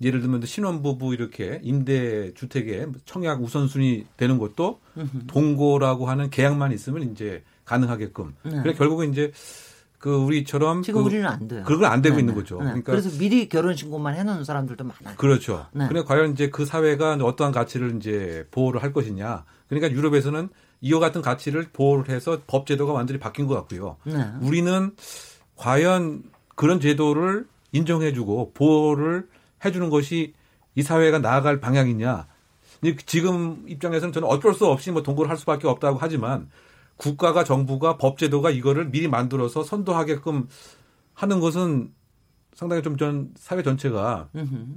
[0.00, 4.80] 예를 들면 신혼부부 이렇게 임대 주택에 청약 우선순위 되는 것도
[5.26, 8.34] 동거라고 하는 계약만 있으면 이제 가능하게끔.
[8.44, 8.62] 네.
[8.62, 9.30] 그래 결국은 이제
[9.98, 11.64] 그 우리처럼 지금 그 우리는 안 돼요.
[11.66, 12.40] 그건 안 되고 네, 있는 네.
[12.40, 12.58] 거죠.
[12.58, 12.64] 네.
[12.64, 15.16] 그러니까 그래서 미리 결혼 신고만 해놓은 사람들도 많아요.
[15.16, 15.66] 그렇죠.
[15.72, 15.88] 네.
[15.88, 19.44] 그래 과연 이제 그 사회가 어떠한 가치를 이제 보호를 할 것이냐.
[19.68, 20.48] 그러니까 유럽에서는
[20.80, 23.96] 이와 같은 가치를 보호를 해서 법 제도가 완전히 바뀐 것 같고요.
[24.04, 24.14] 네.
[24.40, 24.94] 우리는
[25.56, 26.22] 과연
[26.54, 29.28] 그런 제도를 인정해주고 보호를
[29.64, 30.34] 해주는 것이
[30.74, 32.26] 이 사회가 나아갈 방향이냐.
[32.84, 36.48] 이- 지금 입장에서는 저는 어쩔 수 없이 뭐 동거를 할 수밖에 없다고 하지만
[36.96, 40.48] 국가가 정부가 법 제도가 이거를 미리 만들어서 선도하게끔
[41.14, 41.92] 하는 것은
[42.54, 44.28] 상당히 좀 전 사회 전체가.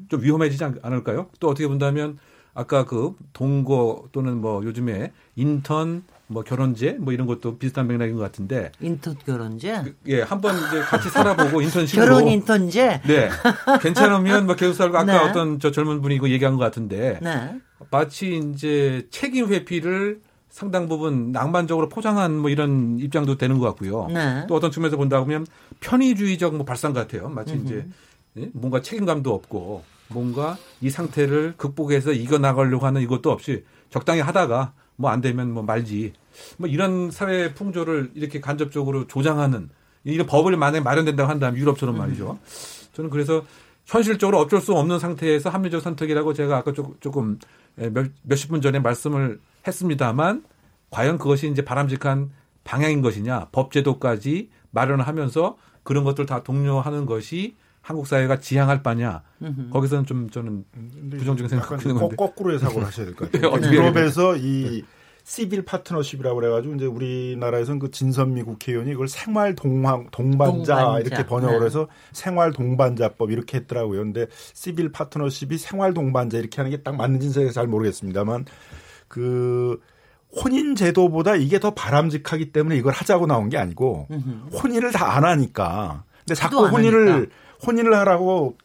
[0.09, 1.29] 좀 위험해지지 않- 않을까요?
[1.39, 2.17] 또 어떻게 본다면
[2.53, 8.21] 아까 그 동거 또는 뭐 요즘에 인턴 뭐 결혼제 뭐 이런 것도 비슷한 맥락인 것
[8.21, 9.93] 같은데 인턴 결혼제?
[10.07, 13.01] 예, 한 번 이제 같이 살아보고 인턴식으로 결혼 인턴제?
[13.05, 13.29] 네.
[13.81, 15.17] 괜찮으면 뭐 계속 살고 아까 네.
[15.29, 17.55] 어떤 저 젊은 분이 이거 얘기한 것 같은데 네.
[17.89, 24.07] 마치 이제 책임 회피를 상당 부분 낭만적으로 포장한 뭐 이런 입장도 되는 것 같고요.
[24.13, 24.45] 네.
[24.47, 25.45] 또 어떤 측면에서 본다 보면
[25.79, 27.29] 편의주의적 뭐 발상 같아요.
[27.29, 27.63] 마치 음흠.
[27.65, 27.85] 이제
[28.37, 28.49] 예?
[28.53, 35.11] 뭔가 책임감도 없고 뭔가 이 상태를 극복해서 이겨 나가려고 하는 이것도 없이 적당히 하다가 뭐
[35.11, 36.13] 안 되면 뭐 말지
[36.57, 39.69] 뭐 이런 사회 풍조를 이렇게 간접적으로 조장하는
[40.03, 42.39] 이런 법을 만약에 마련된다고 한다면 유럽처럼 말이죠.
[42.93, 43.43] 저는 그래서
[43.85, 47.39] 현실적으로 어쩔 수 없는 상태에서 합리적 선택이라고 제가 아까 조금,
[47.79, 50.43] 예, 몇, 몇십 분 전에 말씀을 했습니다만
[50.89, 52.31] 과연 그것이 이제 바람직한
[52.63, 59.69] 방향인 것이냐 법제도까지 마련을 하면서 그런 것들 다 독려하는 것이 한국 사회가 지향할 바냐 음흠.
[59.71, 60.63] 거기서는 좀 저는
[61.11, 63.55] 부정적인 생각이 약간 드는 건데 거- 거꾸로의 사고를 하셔야 될 것 같아요.
[63.57, 64.83] 네, 유럽에서 이
[65.23, 70.99] 시빌 파트너십이라고 그래가지고 이제 우리나라에서는 그 진선미 국회의원이 이걸 생활 동방 동반자, 동반자.
[70.99, 71.65] 이렇게 번역을 네.
[71.65, 73.99] 해서 생활 동반자법 이렇게 했더라고요.
[74.01, 78.45] 근데 시빌 파트너십이 생활 동반자 이렇게 하는 게 딱 맞는지 는 잘 모르겠습니다만
[79.07, 79.79] 그
[80.43, 84.07] 혼인 제도보다 이게 더 바람직하기 때문에 이걸 하자고 나온 게 아니고
[84.63, 86.03] 혼인을 다 안 하니까.
[86.19, 87.31] 근데 자꾸 혼인을 하니까.
[87.65, 88.55] 혼인을 하라고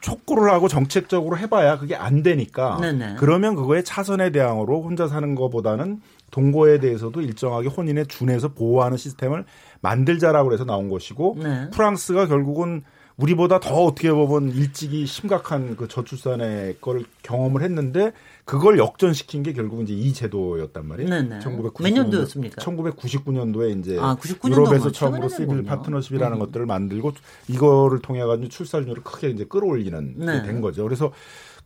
[0.00, 3.16] 촉구를 하고 정책적으로 해봐야 그게 안 되니까 네네.
[3.18, 9.44] 그러면 그거에 차선의 대항으로 혼자 사는 것보다는 동거에 대해서도 일정하게 혼인에 준해서 보호하는 시스템을
[9.80, 11.70] 만들자라고 해서 나온 것이고 네.
[11.70, 12.82] 프랑스가 결국은
[13.16, 18.12] 우리보다 더 어떻게 보면 일찍이 심각한 그 저출산의 걸 경험을 했는데
[18.48, 21.10] 그걸 역전시킨 게 결국은 이제 이 제도였단 말이에요.
[21.10, 21.38] 네네.
[21.40, 22.62] 1999몇 년도였습니까?
[22.62, 26.40] 1999년도에 이제 아, 유럽에서 처음으로 시빌 파트너십이라는 음.
[26.40, 27.12] 것들을 만들고
[27.48, 30.42] 이거를 통해 가지고 출산율을 크게 이제 끌어올리는 네.
[30.44, 30.82] 된 거죠.
[30.82, 31.12] 그래서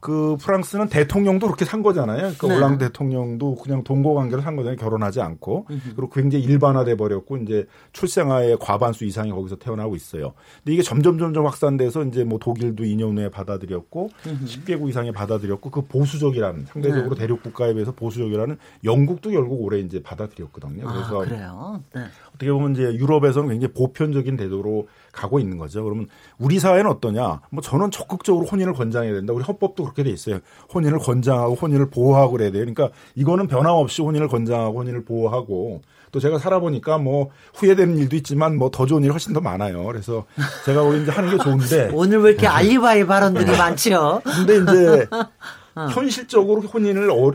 [0.03, 2.33] 그 프랑스는 대통령도 그렇게 산 거잖아요.
[2.37, 2.57] 그 네.
[2.57, 4.77] 올랑 대통령도 그냥 동거 관계를 산 거잖아요.
[4.77, 5.67] 결혼하지 않고.
[5.95, 10.33] 그리고 굉장히 일반화돼 버렸고 이제 출생아의 과반수 이상이 거기서 태어나고 있어요.
[10.59, 14.45] 근데 이게 점점 점점 확산돼서 이제 뭐 독일도 2년 후에 받아들였고 음흠.
[14.45, 17.21] 10개국 이상이 받아들였고 그 보수적이라는 상대적으로 네.
[17.21, 20.85] 대륙 국가에 비해서 보수적이라는 영국도 결국 올해 이제 받아들였거든요.
[20.85, 21.81] 그래서 아, 그래요.
[21.95, 22.07] 네.
[22.43, 25.85] 어떻게 보면 이제 유럽에서는 굉장히 보편적인 대도로 가고 있는 거죠.
[25.85, 27.41] 그러면 우리 사회는 어떠냐?
[27.51, 29.33] 뭐 저는 적극적으로 혼인을 권장해야 된다.
[29.33, 30.41] 우리 헌법도 그렇게 돼 있어요.
[30.75, 32.65] 혼인을 권장하고 혼인을 보호하고 그래야 돼요.
[32.65, 38.71] 그러니까 이거는 변함없이 혼인을 권장하고 혼인을 보호하고 또 제가 살아보니까 뭐 후회되는 일도 있지만 뭐
[38.71, 39.85] 더 좋은 일이 훨씬 더 많아요.
[39.85, 40.25] 그래서
[40.67, 43.57] 제가 오늘 이제 하는 게 좋은데 오늘 왜 이렇게 알리바이 발언들이 네.
[43.57, 44.21] 많죠?
[44.25, 45.07] 근데 이제
[45.77, 45.87] 어.
[45.93, 47.33] 현실적으로 혼인을 어,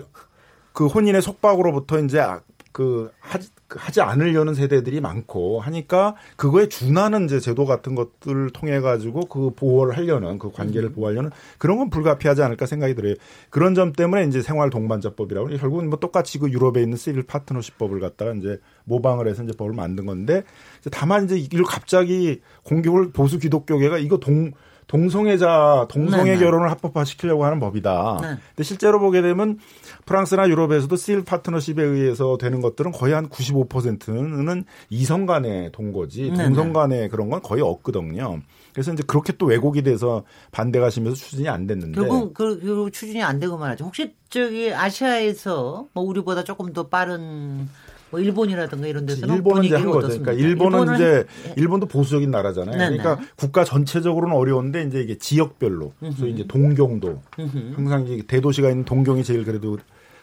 [0.73, 2.21] 그 혼인의 속박으로부터 이제
[2.77, 8.79] 그 하지, 그 하지 않으려는 세대들이 많고 하니까 그거에 준하는 이제 제도 같은 것들을 통해
[8.81, 10.93] 가지고 그 보호를 하려는 그 관계를 음.
[10.93, 13.15] 보호하려는 그런 건 불가피하지 않을까 생각이 들어요.
[13.49, 18.33] 그런 점 때문에 이제 생활 동반자법이라고 결국은 뭐 똑같이 그 유럽에 있는 시빌 파트너십법을 갖다가
[18.33, 20.43] 이제 모방을 해서 이제 법을 만든 건데
[20.91, 24.51] 다만 이제 이걸 갑자기 공격을 보수 기독교계가 이거 동
[24.87, 26.39] 동성애자 동성애 네네.
[26.39, 28.19] 결혼을 합법화 시키려고 하는 법이다.
[28.21, 28.27] 네.
[28.27, 29.59] 근데 실제로 보게 되면
[30.05, 37.09] 프랑스나 유럽에서도 실 파트너십에 의해서 되는 것들은 거의 한 95%는 이성 간의 동거지 동성 간의
[37.09, 38.39] 그런 건 거의 없거든요.
[38.73, 43.21] 그래서 이제 그렇게 또 왜곡이 돼서 반대가 심해서 추진이 안 됐는데 결국 그, 그 추진이
[43.23, 43.85] 안 되고 말하죠.
[43.85, 47.67] 혹시 저기 아시아에서 뭐 우리보다 조금 더 빠른
[48.09, 50.07] 뭐 일본이라든가 이런 데서는 일본은 이제 한 거죠.
[50.07, 51.53] 그러니까 일본은, 일본은 이제 예.
[51.57, 52.77] 일본도 보수적인 나라잖아요.
[52.77, 52.97] 네네.
[52.97, 57.21] 그러니까 국가 전체적으로는 어려운데 이제 이게 지역별로, 그래서 이제 동경도
[57.75, 59.77] 항상 이제 대도시가 있는 동경이 제일 그래도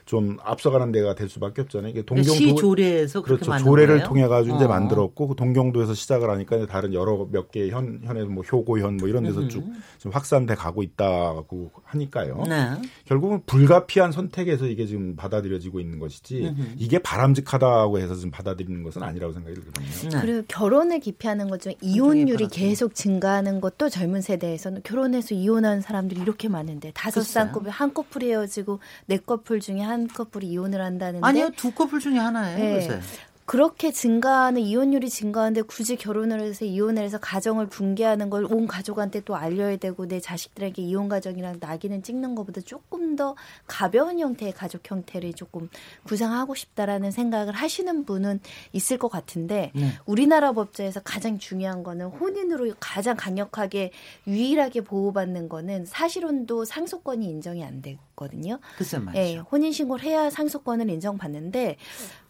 [0.05, 1.91] 좀 앞서가는 데가 될 수밖에 없잖아요.
[1.91, 3.57] 이게 동경도 시 조례에서 그렇죠.
[3.59, 4.59] 조례를 통해 가지고 어.
[4.59, 8.97] 이제 만들었고 그 동경도에서 시작을 하니까 이제 다른 여러 몇 개 현 현에 뭐 효고현
[8.97, 9.49] 뭐 이런 데서.
[9.49, 9.65] 쭉
[9.99, 12.45] 지금 확산돼 가고 있다고 하니까요.
[12.49, 12.71] 네.
[13.05, 16.63] 결국은 불가피한 선택에서 이게 지금 받아들여지고 있는 것이지 음흠.
[16.79, 20.11] 이게 바람직하다고 해서 지금 받아들이는 것은 아니라고 생각이 들거든요.
[20.11, 20.21] 네.
[20.21, 26.49] 그리고 결혼을 기피하는 것 중에 이혼율이 계속 증가하는 것도 젊은 세대에서는 결혼해서 이혼하는 사람들이 이렇게
[26.49, 31.71] 많은데 다섯 쌍꺼풀 한 커플 헤어지고 네 커플 중에 한한 커플이 이혼을 한다는데 아니요 두
[31.73, 32.59] 커플 중에 하나예요.
[32.59, 32.77] 네.
[32.77, 33.01] 요새.
[33.47, 39.37] 그렇게 증가하는 이혼율이 증가하는데 굳이 결혼을 해서 이혼을 해서 가정을 붕괴하는 걸 온 가족한테 또
[39.37, 45.33] 알려야 되고 내 자식들에게 이혼 가정이랑 낙인을 찍는 것보다 조금 더 가벼운 형태의 가족 형태를
[45.33, 45.69] 조금
[46.05, 48.41] 구상하고 싶다라는 생각을 하시는 분은
[48.73, 49.93] 있을 것 같은데 네.
[50.05, 53.93] 우리나라 법제에서 가장 중요한 거는 혼인으로 가장 강력하게
[54.27, 58.59] 유일하게 보호받는 거는 사실혼도 상속권이 인정이 안 되거든요.
[58.77, 59.23] 글쎄 말이죠.
[59.23, 61.77] 예, 혼인 신고를 해야 상속권을 인정받는데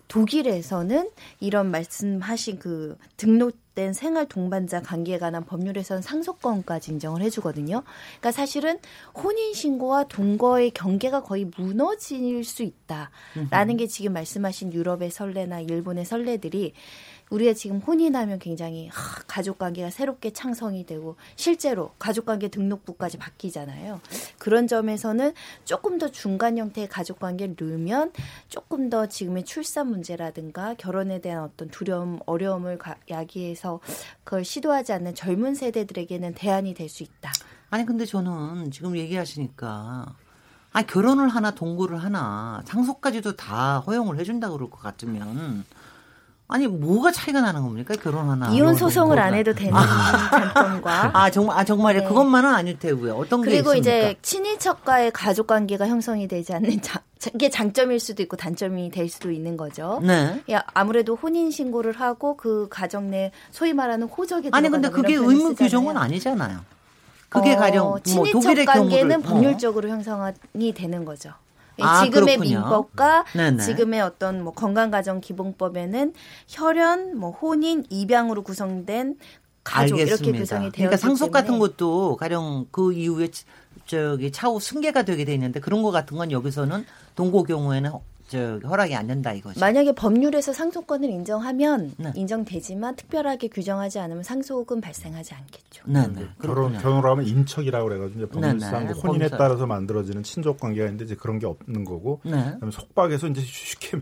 [0.09, 7.83] 독일에서는 이런 말씀하신 그 등록된 생활 동반자 관계에 관한 법률에서는 상속권까지 인정을 해주거든요.
[7.85, 8.79] 그러니까 사실은
[9.14, 16.75] 혼인 신고와 동거의 경계가 거의 무너질 수 있다라는 게 지금 말씀하신 유럽의 선례나 일본의 선례들이
[17.35, 24.01] 우리가 지금 혼인하면 굉장히 하, 가족 관계가 새롭게 창성이 되고 실제로 가족 관계 등록부까지 바뀌잖아요.
[24.38, 25.33] 그런 점에서는
[25.64, 28.12] 조금 더 중간 형태의 가족 관계를 넣으면
[28.49, 32.79] 조금 더 지금의 출산 문제라든가 결혼에 대한 어떤 두려움, 어려움을
[33.11, 33.81] 야기해서
[34.23, 37.33] 그걸 시도하지 않는 젊은 세대들에게는 대안이 될 수 있다.
[37.70, 40.14] 아니 근데 저는 지금 얘기하시니까
[40.73, 45.64] 아 결혼을 하나 동거를 하나 상속까지도 다 허용을 해준다 그럴 것 같으면
[46.47, 50.31] 아니 뭐가 차이가 나는 겁니까 결혼 하나 이혼 소송을 안 해도 되는 아.
[50.31, 52.07] 장점과 아 정말 아 정말요 네.
[52.07, 53.79] 그것만은 아닐 테고요 어떤 게 그리고 있습니까?
[53.79, 57.01] 이제 친인척과의 가족 관계가 형성이 되지 않는 자,
[57.35, 60.01] 이게 장점일 수도 있고 단점이 될 수도 있는 거죠.
[60.03, 60.43] 네.
[60.51, 65.55] 야, 아무래도 혼인 신고를 하고 그 가정 내 소위 말하는 호적에 아니 근데 그게 의무
[65.55, 66.61] 규정은 아니잖아요.
[67.31, 69.31] 그게 어, 가령 뭐 친인척 관계는 뭐.
[69.31, 69.93] 법률적으로 어.
[69.93, 71.33] 형성이 되는 거죠.
[71.81, 72.61] 아, 지금의 그렇군요.
[72.61, 73.63] 민법과 네네.
[73.63, 76.13] 지금의 어떤 뭐 건강가정기본법에는
[76.49, 79.17] 혈연, 뭐 혼인, 입양으로 구성된
[79.65, 80.25] 가족 알겠습니다.
[80.27, 83.45] 이렇게 구성이 되어 그러니까 상속 같은 것도 가령 그 이후에 치-
[83.87, 86.85] 저기 차후 승계가 되게 돼 있는데 그런 거 같은 건 여기서는
[87.17, 89.61] 동고 경우에는 허- 저 허락이 안 된다 이거죠.
[89.61, 92.13] 만약에 법률에서 상속권을 인정하면 네.
[92.15, 95.85] 인정되지만 특별하게 규정하지 않으면 상속은 발생하지 않겠죠.
[95.87, 96.27] 네, 네.
[96.41, 96.79] 결혼 그렇군요.
[96.79, 98.93] 결혼을 하면 인척이라고 그래가지고 이제 법률상 네네.
[98.95, 99.29] 그 혼인에.
[99.29, 102.31] 따라서 만들어지는 친족 관계가 있는데 이제 그런 게 없는 거고 네.
[102.31, 104.01] 그다음에 속박에서 이제 쉽게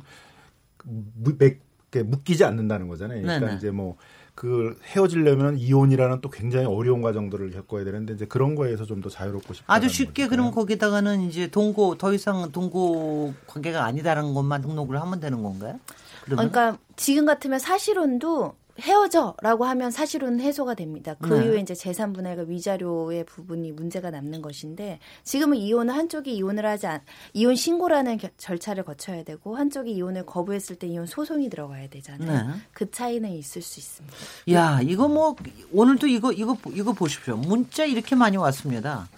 [2.02, 3.20] 묶이지 않는다는 거잖아요.
[3.22, 3.58] 그러니까 네네.
[3.58, 3.96] 이제 뭐
[4.34, 9.52] 그 헤어지려면 이혼이라는 또 굉장히 어려운 과정들을 겪어야 되는데 이제 그런 거에서 좀 더 자유롭고
[9.52, 9.72] 싶다.
[9.72, 15.42] 아주 쉽게 그럼 거기다가는 이제 동고 더 이상 동고 관계가 아니다라는 것만 등록을 하면 되는
[15.42, 15.80] 건가요?
[16.24, 16.50] 그러면?
[16.50, 21.14] 그러니까 지금 같으면 사실혼도 헤어져라고 하면 사실혼 해소가 됩니다.
[21.20, 21.44] 그 네.
[21.44, 27.00] 이후에 이제 재산 분할과 위자료의 부분이 문제가 남는 것인데 지금은 이혼은 한쪽이 이혼을 하지 않
[27.32, 32.48] 이혼 신고라는 겨- 절차를 거쳐야 되고 한쪽이 이혼을 거부했을 때 이혼 소송이 들어가야 되잖아요.
[32.48, 32.54] 네.
[32.72, 34.16] 그 차이는 있을 수 있습니다.
[34.52, 35.36] 야, 이거 뭐
[35.72, 37.36] 오늘도 이거 이거 이거 보십시오.
[37.36, 39.08] 문자 이렇게 많이 왔습니다.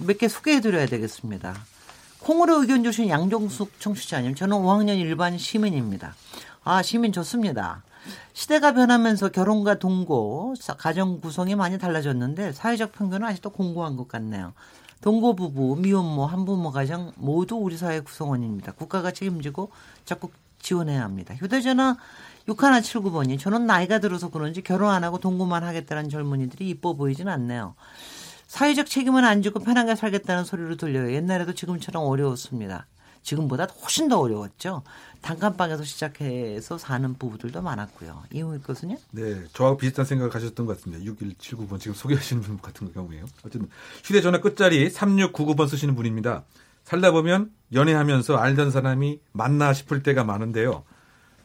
[0.00, 1.54] 몇 개 소개해 드려야 되겠습니다.
[2.20, 6.14] 콩으로 의견 주신 양종숙 청취자님, 저는 5학년 일반 시민입니다.
[6.64, 7.82] 아, 시민 좋습니다.
[8.32, 14.52] 시대가 변하면서 결혼과 동거, 사- 가정 구성이 많이 달라졌는데 사회적 편견은 아직도 공고한 것 같네요.
[15.00, 18.72] 동거 부부, 미혼모, 한부모 가정 모두 우리 사회 구성원입니다.
[18.72, 19.70] 국가가 책임지고
[20.06, 21.34] 적극 지원해야 합니다.
[21.34, 21.96] 휴대전화
[22.48, 27.74] 6179번이 저는 나이가 들어서 그런지 결혼 안 하고 동거만 하겠다는 젊은이들이 이뻐 보이진 않네요.
[28.46, 31.12] 사회적 책임은 안 지고 편하게 살겠다는 소리로 들려요.
[31.12, 32.86] 옛날에도 지금처럼 어려웠습니다.
[33.24, 34.82] 지금보다 훨씬 더 어려웠죠.
[35.22, 38.24] 단칸방에서 시작해서 사는 부부들도 많았고요.
[38.32, 38.98] 이유일 것은요?
[39.10, 41.02] 네, 저하고 비슷한 생각을 가셨던 것 같습니다.
[41.10, 43.24] 6179번 지금 소개하시는 분 같은 경우에요.
[43.44, 43.68] 어쨌든
[44.04, 46.44] 휴대전화 끝자리 3699번 쓰시는 분입니다.
[46.84, 50.84] 살다 보면 연애하면서 알던 사람이 맞나 싶을 때가 많은데요.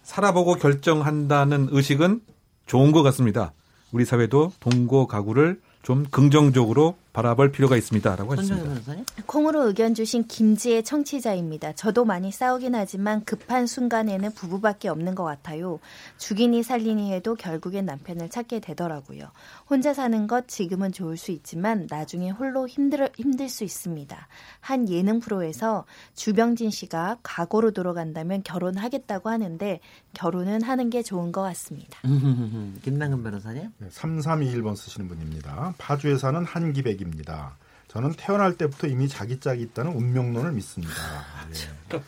[0.04, 2.22] 살아보고 결정한다는 의식은
[2.65, 3.54] 좋은 것 같습니다.
[3.94, 9.04] 우리 사회도 동거 가구를 좀 긍정적으로 바라볼 필요가 있습니다라고 했습니다.
[9.26, 11.74] 콩으로 의견 주신 김지혜 청취자입니다.
[11.74, 15.80] 저도 많이 싸우긴 하지만 급한 순간에는 부부밖에 없는 것 같아요.
[16.17, 19.32] 죽이니 살리니 해도 결국엔 남편을 찾게 되더라고요.
[19.67, 24.28] 혼자 사는 것 지금은 좋을 수 있지만 나중에 홀로 힘들, 힘들 수 있습니다.
[24.60, 29.80] 한 예능 프로에서 주병진 씨가 과거로 돌아간다면 결혼하겠다고 하는데
[30.13, 32.00] 결혼은 하는 게 좋은 것 같습니다.
[32.84, 33.69] 김남근 변호사님?
[33.78, 35.74] 네, 3321번 쓰시는 분입니다.
[35.78, 37.58] 파주에 사는 한기백 입니다.
[37.88, 40.94] 저는 태어날 때부터 이미 자기 짝이 있다는 운명론을 믿습니다.
[41.94, 42.02] 예.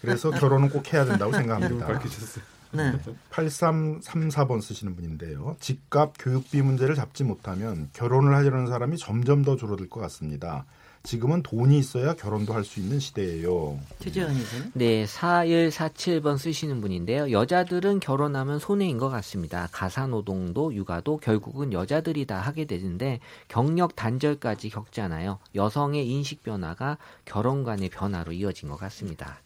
[0.00, 1.86] 그래서 결혼은 꼭 해야 된다고 생각합니다.
[1.86, 2.44] 밝히셨어요.
[2.72, 2.92] 네.
[3.30, 5.56] 8334번 쓰시는 분인데요.
[5.60, 10.64] 집값, 교육비 문제를 잡지 못하면 결혼을 하려는 사람이 점점 더 줄어들 것 같습니다.
[11.02, 13.80] 지금은 돈이 있어야 결혼도 할 수 있는 시대예요.
[14.00, 14.70] 최재현 의사님?
[14.74, 17.32] 네, 4147번 쓰시는 분인데요.
[17.32, 19.68] 여자들은 결혼하면 손해인 것 같습니다.
[19.72, 25.38] 가사노동도 육아도 결국은 여자들이 다 하게 되는데 경력 단절까지 겪잖아요.
[25.54, 29.40] 여성의 인식 변화가 결혼관의 변화로 이어진 것 같습니다.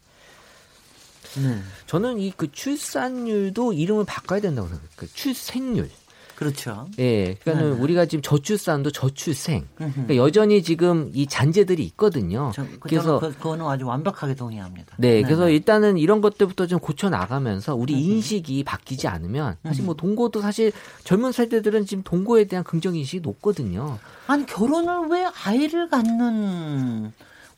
[1.37, 1.59] 네.
[1.87, 4.89] 저는 이 그 출산율도 이름을 바꿔야 된다고 생각해요.
[4.97, 5.89] 그 출생률.
[6.35, 6.87] 그렇죠.
[6.99, 7.81] 예, 그러니까는 네.
[7.81, 9.67] 우리가 지금 저출산도 저출생.
[9.77, 12.51] 그러니까 여전히 지금 이 잔재들이 있거든요.
[12.53, 14.95] 저, 그, 그래서 그, 그거는 아주 완벽하게 동의합니다.
[14.97, 19.85] 네, 그래서 일단은 이런 것들부터 좀 고쳐 나가면서 우리 인식이 바뀌지 않으면 사실 음.
[19.85, 20.71] 뭐 동거도 사실
[21.03, 23.97] 젊은 세대들은 지금 동거에 대한 긍정 인식이 높거든요.
[24.27, 27.13] 아니 결혼을 왜 아이를 갖는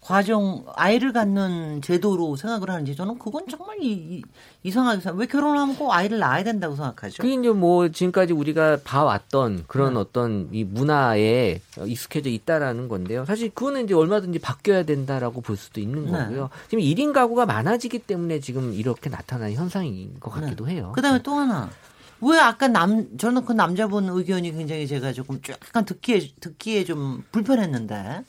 [0.08, 4.22] 과정, 아이를 갖는 제도로 생각을 하는지 저는 그건 정말 이, 이,
[4.64, 5.20] 이 상하게 생각.
[5.20, 7.22] 왜 결혼하면 꼭 아이를 낳아야 된다고 생각하죠?
[7.22, 10.00] 그게 이제 뭐 지금까지 우리가 봐왔던 그런 네.
[10.00, 13.26] 어떤 이 문화에 익숙해져 있다라는 건데요.
[13.26, 16.12] 사실 그거는 이제 얼마든지 바뀌어야 된다라고 볼 수도 있는 네.
[16.12, 16.52] 거고요.
[16.70, 20.94] 지금 1인 가구가 많아지기 때문에 지금 이렇게 나타나는 현상인 것 같기도 해요.
[20.96, 21.70] 그다음에 또 하나.
[22.22, 28.24] 왜 아까 남 저는 그 남자분 의견이 굉장히 제가 조금 약간 듣기에 듣기에 좀 불편했는데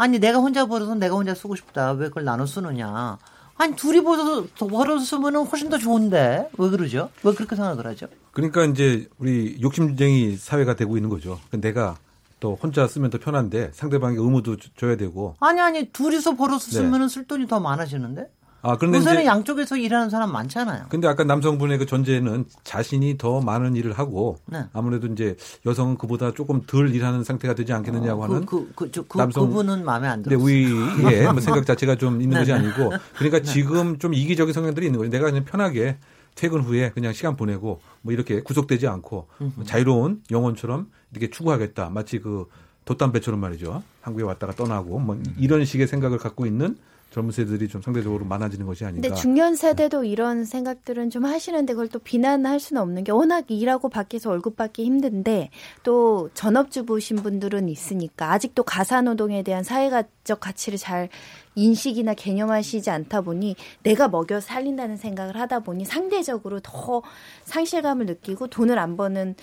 [0.00, 3.18] 아니 내가 혼자 벌어서 내가 혼자 쓰고 싶다 왜 그걸 나눠 쓰느냐
[3.56, 8.64] 아니 둘이 벌어서 벌어서 쓰면 훨씬 더 좋은데 왜 그러죠 왜 그렇게 생각을 하죠 그러니까
[8.64, 11.40] 이제 우리 욕심쟁이 사회가 되고 있는 거죠.
[11.50, 11.96] 내가
[12.38, 15.34] 또 혼자 쓰면 더 편한데 상대방의 의무도 줘- 줘야 되고.
[15.40, 16.76] 아니 아니 둘이서 벌어서 네.
[16.76, 18.30] 쓰면은 쓸 돈이 더 많아지는데
[18.62, 23.74] 아 그런데 요새는 양쪽에서 일하는 사람 많잖아요 근데 아까 남성분의 그 전제는 자신이 더 많은
[23.76, 24.64] 일을 하고 네.
[24.72, 29.18] 아무래도 이제 여성은 그보다 조금 덜 일하는 상태가 되지 않겠느냐고 하는 그, 그, 그, 그,
[29.18, 32.64] 남성- 그분은 마음에 안 네, 들어요 우리의 뭐 생각 자체가 좀 있는 것이 네, 네.
[32.66, 33.44] 아니고 그러니까 네.
[33.44, 35.10] 지금 좀 이기적인 성향들이 있는 거예요.
[35.10, 35.96] 내가 그냥 편하게
[36.34, 39.64] 퇴근 후에 그냥 시간 보내고 뭐 이렇게 구속되지 않고 음흠.
[39.64, 41.90] 자유로운 영혼처럼 이렇게 추구하겠다.
[41.90, 42.46] 마치 그
[42.84, 43.82] 돛담배처럼 말이죠.
[44.00, 46.76] 한국에 왔다가 떠나고 뭐 이런 식의 생각을 갖고 있는
[47.10, 49.08] 젊은 세들이 좀 상대적으로 많아지는 것이 아닌가.
[49.08, 53.88] 근데 중년 세대도 이런 생각들은 좀 하시는데 그걸 또 비난할 수는 없는 게 워낙 일하고
[53.88, 55.50] 밖에서 월급 받기 힘든데
[55.82, 61.08] 또 전업주부신 분들은 있으니까 아직도 가사노동에 대한 사회적 가치를 잘
[61.56, 67.02] 인식이나 개념하시지 않다 보니 내가 먹여 살린다는 생각을 하다 보니 상대적으로 더
[67.44, 69.34] 상실감을 느끼고 돈을 안 버는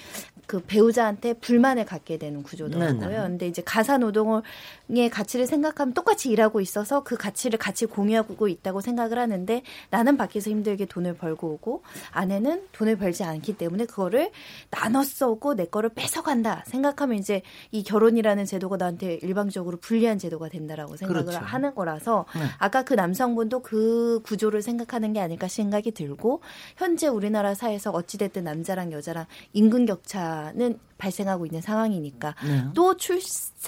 [0.48, 3.10] 그 배우자한테 불만을 갖게 되는 구조더라고요.
[3.10, 3.22] 네네.
[3.22, 9.20] 근데 이제 가사 노동의 가치를 생각하면 똑같이 일하고 있어서 그 가치를 같이 공유하고 있다고 생각을
[9.20, 14.32] 하는데 나는 밖에서 힘들게 돈을 벌고 오고 아내는 돈을 벌지 않기 때문에 그거를
[14.72, 17.42] 나눠 써고 내 거를 뺏어간다 생각하면 이제
[17.72, 21.40] 이 결혼이라는 제도가 나한테 일방적으로 불리한 제도가 된다라고 생각을 그렇죠.
[21.44, 22.42] 하는 거라서 네.
[22.58, 26.42] 아까 그 남성분도 그 구조를 생각하는 게 아닐까 생각이 들고
[26.78, 32.64] 현재 우리나라 사회에서 어찌됐든 남자랑 여자랑 임금 격차 는 발생하고 있는 상황이니까 네.
[32.74, 33.20] 또 출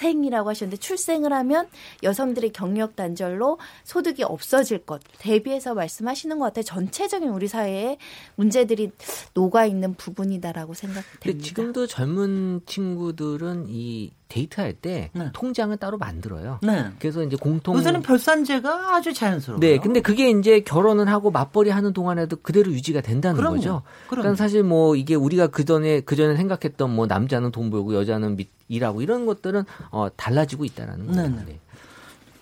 [0.04, 1.66] 생이라고 하셨는데 출생을 하면
[2.02, 6.64] 여성들의 경력 단절로 소득이 없어질 것 대비해서 말씀하시는 것 같아요.
[6.64, 7.98] 전체적인 우리 사회에
[8.36, 8.90] 문제들이
[9.34, 11.44] 녹아 있는 부분이다라고 생각됩니다.
[11.44, 16.60] 지금도 젊은 친구들은 이 데이트할 때 통장을 따로 만들어요.
[16.62, 16.84] 네.
[17.00, 19.58] 그래서 이제 공통 요새는 별산제가 아주 자연스러워요.
[19.60, 23.56] 네, 근데 그게 이제 결혼을 하고 맞벌이 하는 동안에도 그대로 유지가 된다는 그럼요.
[23.56, 23.82] 거죠.
[24.08, 24.22] 그럼요.
[24.22, 28.36] 그러니까 사실 뭐 이게 우리가 그 전에 그 전에 생각했던 뭐 남자는 돈 벌고 여자는
[28.36, 31.28] 밑- 일하고 이런 것들은 어 달라지고 있다라는 거예요.
[31.46, 31.58] 네.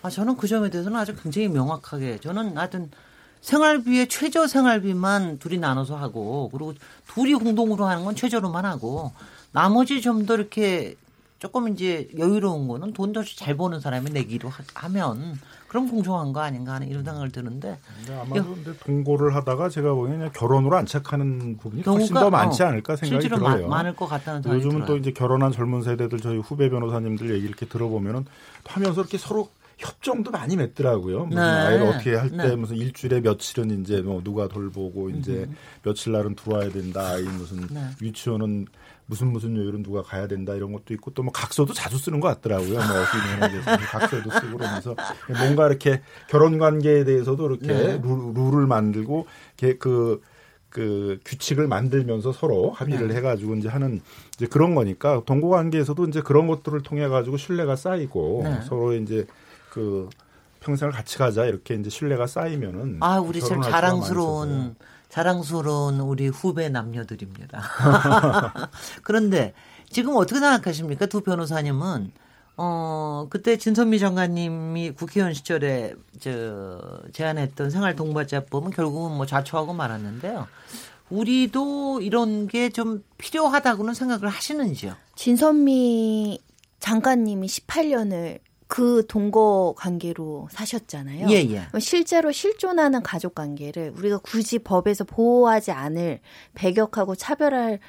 [0.02, 2.90] 아, 저는 그 점에 대해서는 아주 굉장히 명확하게 저는 하여튼
[3.40, 6.74] 생활비의 최저 생활비만 둘이 나눠서 하고 그리고
[7.06, 9.12] 둘이 공동으로 하는 건 최저로만 하고
[9.52, 10.96] 나머지 좀 더 이렇게
[11.38, 16.88] 조금 이제 여유로운 거는 돈더잘 버는 사람이 내기로 하- 하면 그럼 공정한 거 아닌가 하는
[16.88, 22.62] 이런 생각을 드는데 근데 근데 동거를 하다가 제가 보기에는 결혼으로 안착하는 부분이 훨씬 더 많지
[22.62, 23.68] 어, 않을까 생각이 실제로 들어요.
[23.68, 25.00] 마- 많을 것 같다는 생각이 요즘은 또 들어요.
[25.00, 28.24] 이제 결혼한 젊은 세대들 저희 후배 변호사님들 얘기 이렇게 들어보면은
[28.66, 31.26] 하면서 이렇게 서로 협정도 많이 맺더라고요.
[31.26, 31.48] 무슨 네.
[31.48, 32.56] 아이를 어떻게 할때 네.
[32.56, 35.54] 무슨 일주일에 며칠은 이제 뭐 누가 돌보고 이제 음.
[35.84, 37.10] 며칠 날은 들어와야 된다.
[37.10, 37.82] 아이 무슨 네.
[38.02, 38.66] 유치원은
[39.08, 42.28] 무슨 무슨 요일은 누가 가야 된다 이런 것도 있고 또 뭐 각서도 자주 쓰는 것
[42.28, 42.74] 같더라고요.
[42.74, 44.94] 뭐 데서 각서도 쓰고 그러면서
[45.38, 48.00] 뭔가 이렇게 결혼 관계에 대해서도 이렇게 네.
[48.02, 49.26] 룰, 룰을 만들고
[49.58, 50.22] 이렇게 그,
[50.68, 53.16] 그 규칙을 만들면서 서로 합의를 네.
[53.16, 54.00] 해가지고 이제 하는
[54.34, 58.60] 이제 그런 거니까 동거 관계에서도 이제 그런 것들을 통해 가지고 신뢰가 쌓이고 네.
[58.62, 59.26] 서로 이제
[59.70, 60.08] 그
[60.60, 64.74] 평생을 같이 가자 이렇게 이제 신뢰가 쌓이면은 아, 우리 참 자랑스러운 많아져서요.
[65.22, 67.60] 자랑스러운 우리 후배 남녀들입니다.
[69.02, 69.52] 그런데
[69.90, 71.06] 지금 어떻게 생각하십니까?
[71.06, 72.12] 두 변호사님은
[72.56, 80.46] 어 그때 진선미 장관님이 국회의원 시절에 저 제안했던 생활 동반자법은 결국은 뭐 좌초하고 말았는데요.
[81.10, 84.94] 우리도 이런 게 좀 필요하다고는 생각을 하시는지요?
[85.16, 86.38] 진선미
[86.78, 88.38] 장관님이 18년을
[88.68, 91.28] 그 동거 관계로 사셨잖아요.
[91.30, 91.80] 예, 예.
[91.80, 96.20] 실제로 실존하는 가족 관계를 우리가 굳이 법에서 보호하지 않을
[96.54, 97.80] 배격하고 차별할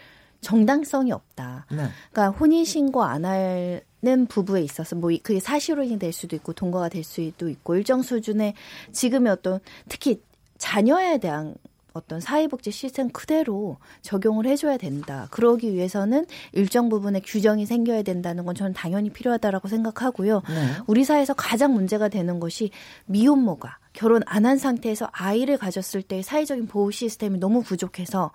[0.41, 1.65] 정당성이 없다.
[1.69, 1.83] 네.
[2.11, 7.03] 그러니까 혼인 신고 안 하는 부부에 있어서 뭐 그게 사실혼이 될 수도 있고 동거가 될
[7.03, 8.53] 수도 있고 일정 수준의
[8.93, 9.59] 지금의 어떤
[9.89, 10.21] 특히
[10.57, 11.55] 자녀에 대한
[11.93, 15.27] 어떤 사회복지 시스템 그대로 적용을 해줘야 된다.
[15.31, 20.41] 그러기 위해서는 일정 부분의 규정이 생겨야 된다는 건 저는 당연히 필요하다라고 생각하고요.
[20.47, 20.73] 네.
[20.87, 22.71] 우리 사회에서 가장 문제가 되는 것이
[23.05, 28.31] 미혼모가 결혼 안 한 상태에서 아이를 가졌을 때 사회적인 보호 시스템이 너무 부족해서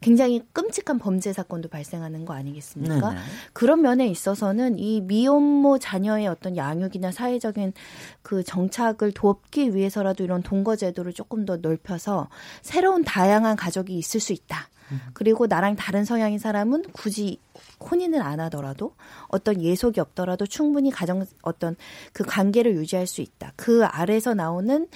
[0.00, 3.10] 굉장히 끔찍한 범죄 사건도 발생하는 거 아니겠습니까?
[3.10, 3.20] 네네.
[3.52, 7.72] 그런 면에 있어서는 이 미혼모 자녀의 어떤 양육이나 사회적인
[8.22, 12.28] 그 정착을 돕기 위해서라도 이런 동거 제도를 조금 더 넓혀서
[12.62, 14.68] 새로운 다양한 가족이 있을 수 있다.
[15.12, 17.40] 그리고 나랑 다른 성향인 사람은 굳이
[17.80, 18.94] 혼인을 안 하더라도
[19.28, 21.76] 어떤 예속이 없더라도 충분히 가정 어떤
[22.12, 23.52] 그 관계를 유지할 수 있다.
[23.56, 24.86] 그 아래서 나오는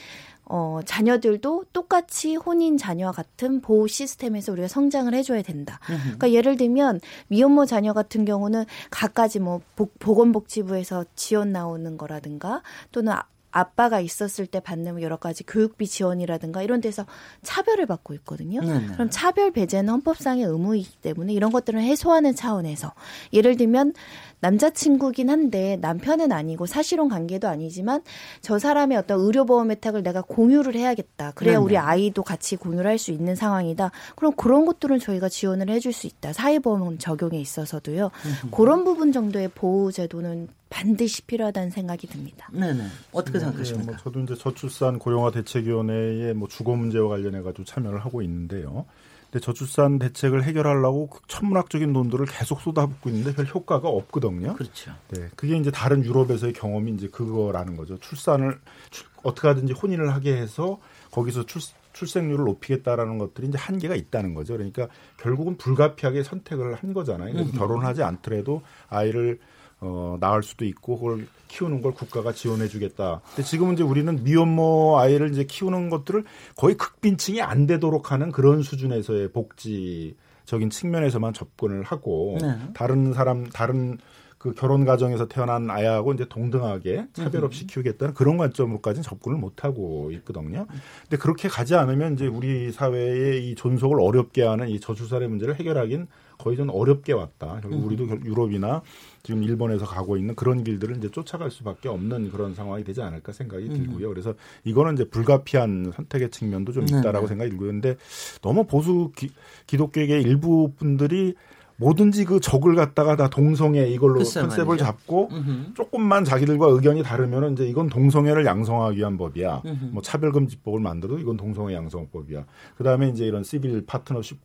[0.45, 5.81] 어, 자녀들도 똑같이 혼인 자녀와 같은 보호 시스템에서 우리가 성장을 해줘야 된다.
[5.87, 13.15] 그러니까 예를 들면 미혼모 자녀 같은 경우는 갖가지 뭐 복, 보건복지부에서 지원 나오는 거라든가 또는
[13.53, 17.07] 아- 아빠가 있었을 때 받는 여러 가지 교육비 지원이라든가 이런 데서
[17.43, 18.61] 차별을 받고 있거든요.
[18.61, 18.87] 네네.
[18.95, 22.93] 그럼 차별 배제는 헌법상의 의무이기 때문에 이런 것들을 해소하는 차원에서
[23.33, 23.95] 예를 들면
[24.43, 28.03] 남자친구긴 한데 남편은 아니고 사실혼 관계도 아니지만
[28.41, 31.33] 저 사람의 어떤 의료보험 혜택을 내가 공유를 해야겠다.
[31.35, 31.65] 그래야 네네.
[31.65, 33.91] 우리 아이도 같이 공유를 할 수 있는 상황이다.
[34.17, 36.33] 그럼 그런 것들은 저희가 지원을 해줄 수 있다.
[36.33, 38.11] 사회보험 적용에 있어서도요.
[38.51, 42.49] 그런 부분 정도의 보호 제도는 반드시 필요하다는 생각이 듭니다.
[42.53, 42.85] 네네.
[43.13, 43.93] 어떻게 네, 생각하십니까?
[43.93, 48.87] 뭐 저도 이제 저출산 고령화 대책위원회의 뭐 주거 문제와 관련해 가지고 참여를 하고 있는데요.
[49.33, 54.55] 근데 저출산 대책을 해결하려고 그 천문학적인 논들을 계속 쏟아붓고 있는데 별 효과가 없거든요.
[54.55, 54.93] 그렇죠.
[55.09, 57.99] 네, 그게 이제 다른 유럽에서의 경험이 이제 그거라는 거죠.
[57.99, 58.61] 출산을
[58.91, 60.79] 출, 어떻게 하든지 혼인을 하게 해서
[61.11, 61.63] 거기서 출,
[61.95, 64.53] 출생률을 높이겠다라는 것들이 이제 한계가 있다는 거죠.
[64.53, 67.35] 그러니까 결국은 불가피하게 선택을 한 거잖아요.
[67.35, 67.53] 음.
[67.53, 68.61] 결혼을 하지 않더라도
[68.91, 69.39] 아이를
[69.85, 73.21] 어, 낳을 수도 있고 그걸 키우는 걸 국가가 지원해 주겠다.
[73.35, 76.25] 근데 지금은 이제 우리는 미혼모 아이를 이제 키우는 것들을
[76.57, 82.57] 거의 극빈층이 안 되도록 하는 그런 수준에서의 복지적인 측면에서만 접근을 하고 네.
[82.75, 83.99] 다른 사람 다른
[84.39, 90.11] 그 결혼 가정에서 태어난 아이하고 이제 동등하게 차별 없이 키우겠다는 그런 관점으로까지는 접근을 못 하고
[90.15, 90.67] 있거든요.
[91.03, 96.09] 근데 그렇게 가지 않으면 이제 우리 사회의 이 존속을 어렵게 하는 이 저출산의 문제를 해결하긴
[96.43, 97.61] 거의 좀 어렵게 왔다.
[97.63, 97.87] 결국 음.
[97.87, 98.83] 우리도 결- 유럽이나
[99.23, 103.67] 지금 일본에서 가고 있는 그런 길들을 이제 쫓아갈 수밖에 없는 그런 상황이 되지 않을까 생각이
[103.67, 103.75] 음.
[103.75, 104.09] 들고요.
[104.09, 104.35] 그래서
[104.65, 107.29] 이거는 이제 불가피한 선택의 측면도 좀 네, 있다라고 네.
[107.29, 107.69] 생각이 들고요.
[107.71, 107.97] 근데
[108.43, 109.31] 너무 보수 기,
[109.69, 111.35] 기독교계 일부 분들이
[111.77, 114.85] 뭐든지 그 적을 갖다가 다 동성애 이걸로 컨셉을 말이죠.
[114.85, 115.75] 잡고 음흠.
[115.75, 119.63] 조금만 자기들과 의견이 다르면은 이제 이건 동성애를 양성하기 위한 법이야.
[119.65, 119.85] 음흠.
[119.93, 122.45] 뭐 차별금지법을 만들어도 이건 동성애 양성법이야.
[122.77, 124.39] 그 다음에 이제 이런 시빌 파트너십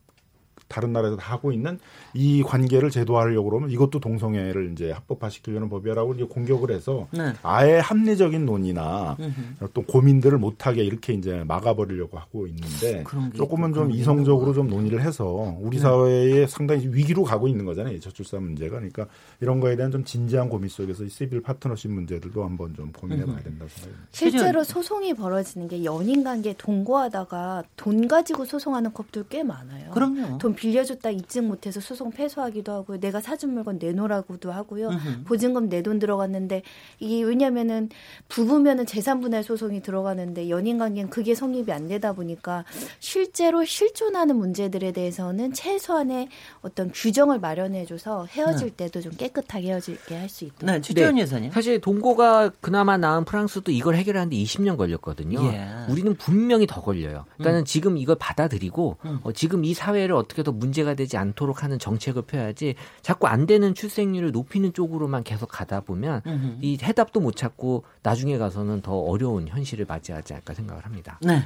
[0.67, 1.79] 다른 나라에서 다 하고 있는
[2.13, 7.33] 이 관계를 제도화하려고 그러면 이것도 동성애를 이제 합법화시키려는 법이라고 이제 공격을 해서 네.
[7.43, 9.17] 아예 합리적인 논의나.
[9.61, 13.03] 어떤 고민들을 못하게 이렇게 이제 막아버리려고 하고 있는데
[13.35, 15.83] 조금은 좀 이성적으로 좀 논의를 해서 우리 네.
[15.83, 17.95] 사회에 상당히 위기로 가고 있는 거잖아요.
[17.95, 18.77] 이 저출산 문제가.
[18.77, 19.07] 그러니까
[19.39, 23.39] 이런 거에 대한 좀 진지한 고민 속에서 이 시빌 파트너십 문제들도 한번 좀 고민해 봐야
[23.39, 24.07] 된다고 생각합니다.
[24.11, 29.91] 실제로 소송이 벌어지는 게 연인 관계 동거하다가 돈 가지고 소송하는 커플 꽤 많아요.
[29.91, 30.37] 그럼요.
[30.37, 32.99] 돈 빌려줬다 입증 못해서 소송 패소하기도 하고요.
[32.99, 34.89] 내가 사준 물건 내놓으라고도 하고요.
[34.89, 35.23] 음흠.
[35.25, 36.63] 보증금 내 돈 들어갔는데
[36.99, 37.87] 이게 왜냐면은
[38.27, 42.65] 부부면은 재산 분할 소송이 들어가는데 연인 관계는 그게 성립이 안 되다 보니까
[42.99, 46.29] 실제로 실존하는 문제들에 대해서는 최소한의
[46.61, 50.65] 어떤 규정을 마련해줘서 헤어질 때도 좀 깨끗하게 헤어지게 할 수 있도록.
[50.65, 51.51] 네, 최재원 여사님.
[51.51, 55.39] 사실 동고가 그나마 나은 프랑스도 이걸 해결하는데 20년 걸렸거든요.
[55.53, 55.69] 예.
[55.89, 57.23] 우리는 분명히 더 걸려요.
[57.37, 57.53] 그러니까 음.
[57.59, 59.19] 는 지금 이걸 받아들이고 음.
[59.23, 63.75] 어, 지금 이 사회를 어떻게 더 문제가 되지 않도록 하는 정책을 펴야지 자꾸 안 되는
[63.75, 66.57] 출생률을 높이는 쪽으로만 계속 가다 보면 음흠.
[66.61, 71.19] 이 해답도 못 찾고 나중에 가서는 더 어려운 현실을 맞이하지 않을까 생각을 합니다.
[71.21, 71.45] 네.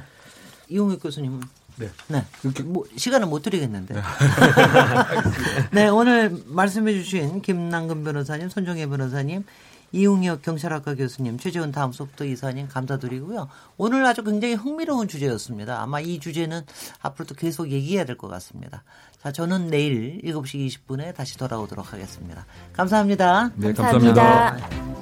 [0.68, 1.40] 이용익 교수님은
[1.76, 1.90] 네.
[2.06, 2.24] 네.
[2.64, 3.94] 뭐 시간을 못 드리겠는데.
[5.72, 9.44] 네, 오늘 말씀해 주신 김남근 변호사님, 손정혜 변호사님,
[9.92, 13.48] 이웅혁 경찰학과 교수님, 최재훈 다음 소프트 이사님 감사드리고요.
[13.76, 15.80] 오늘 아주 굉장히 흥미로운 주제였습니다.
[15.82, 16.62] 아마 이 주제는
[17.02, 18.82] 앞으로도 계속 얘기해야 될 것 같습니다.
[19.22, 22.46] 자, 저는 내일 7시 20분에 다시 돌아오도록 하겠습니다.
[22.72, 23.50] 감사합니다.
[23.56, 24.50] 네, 감사합니다.
[24.50, 25.01] 감사합니다.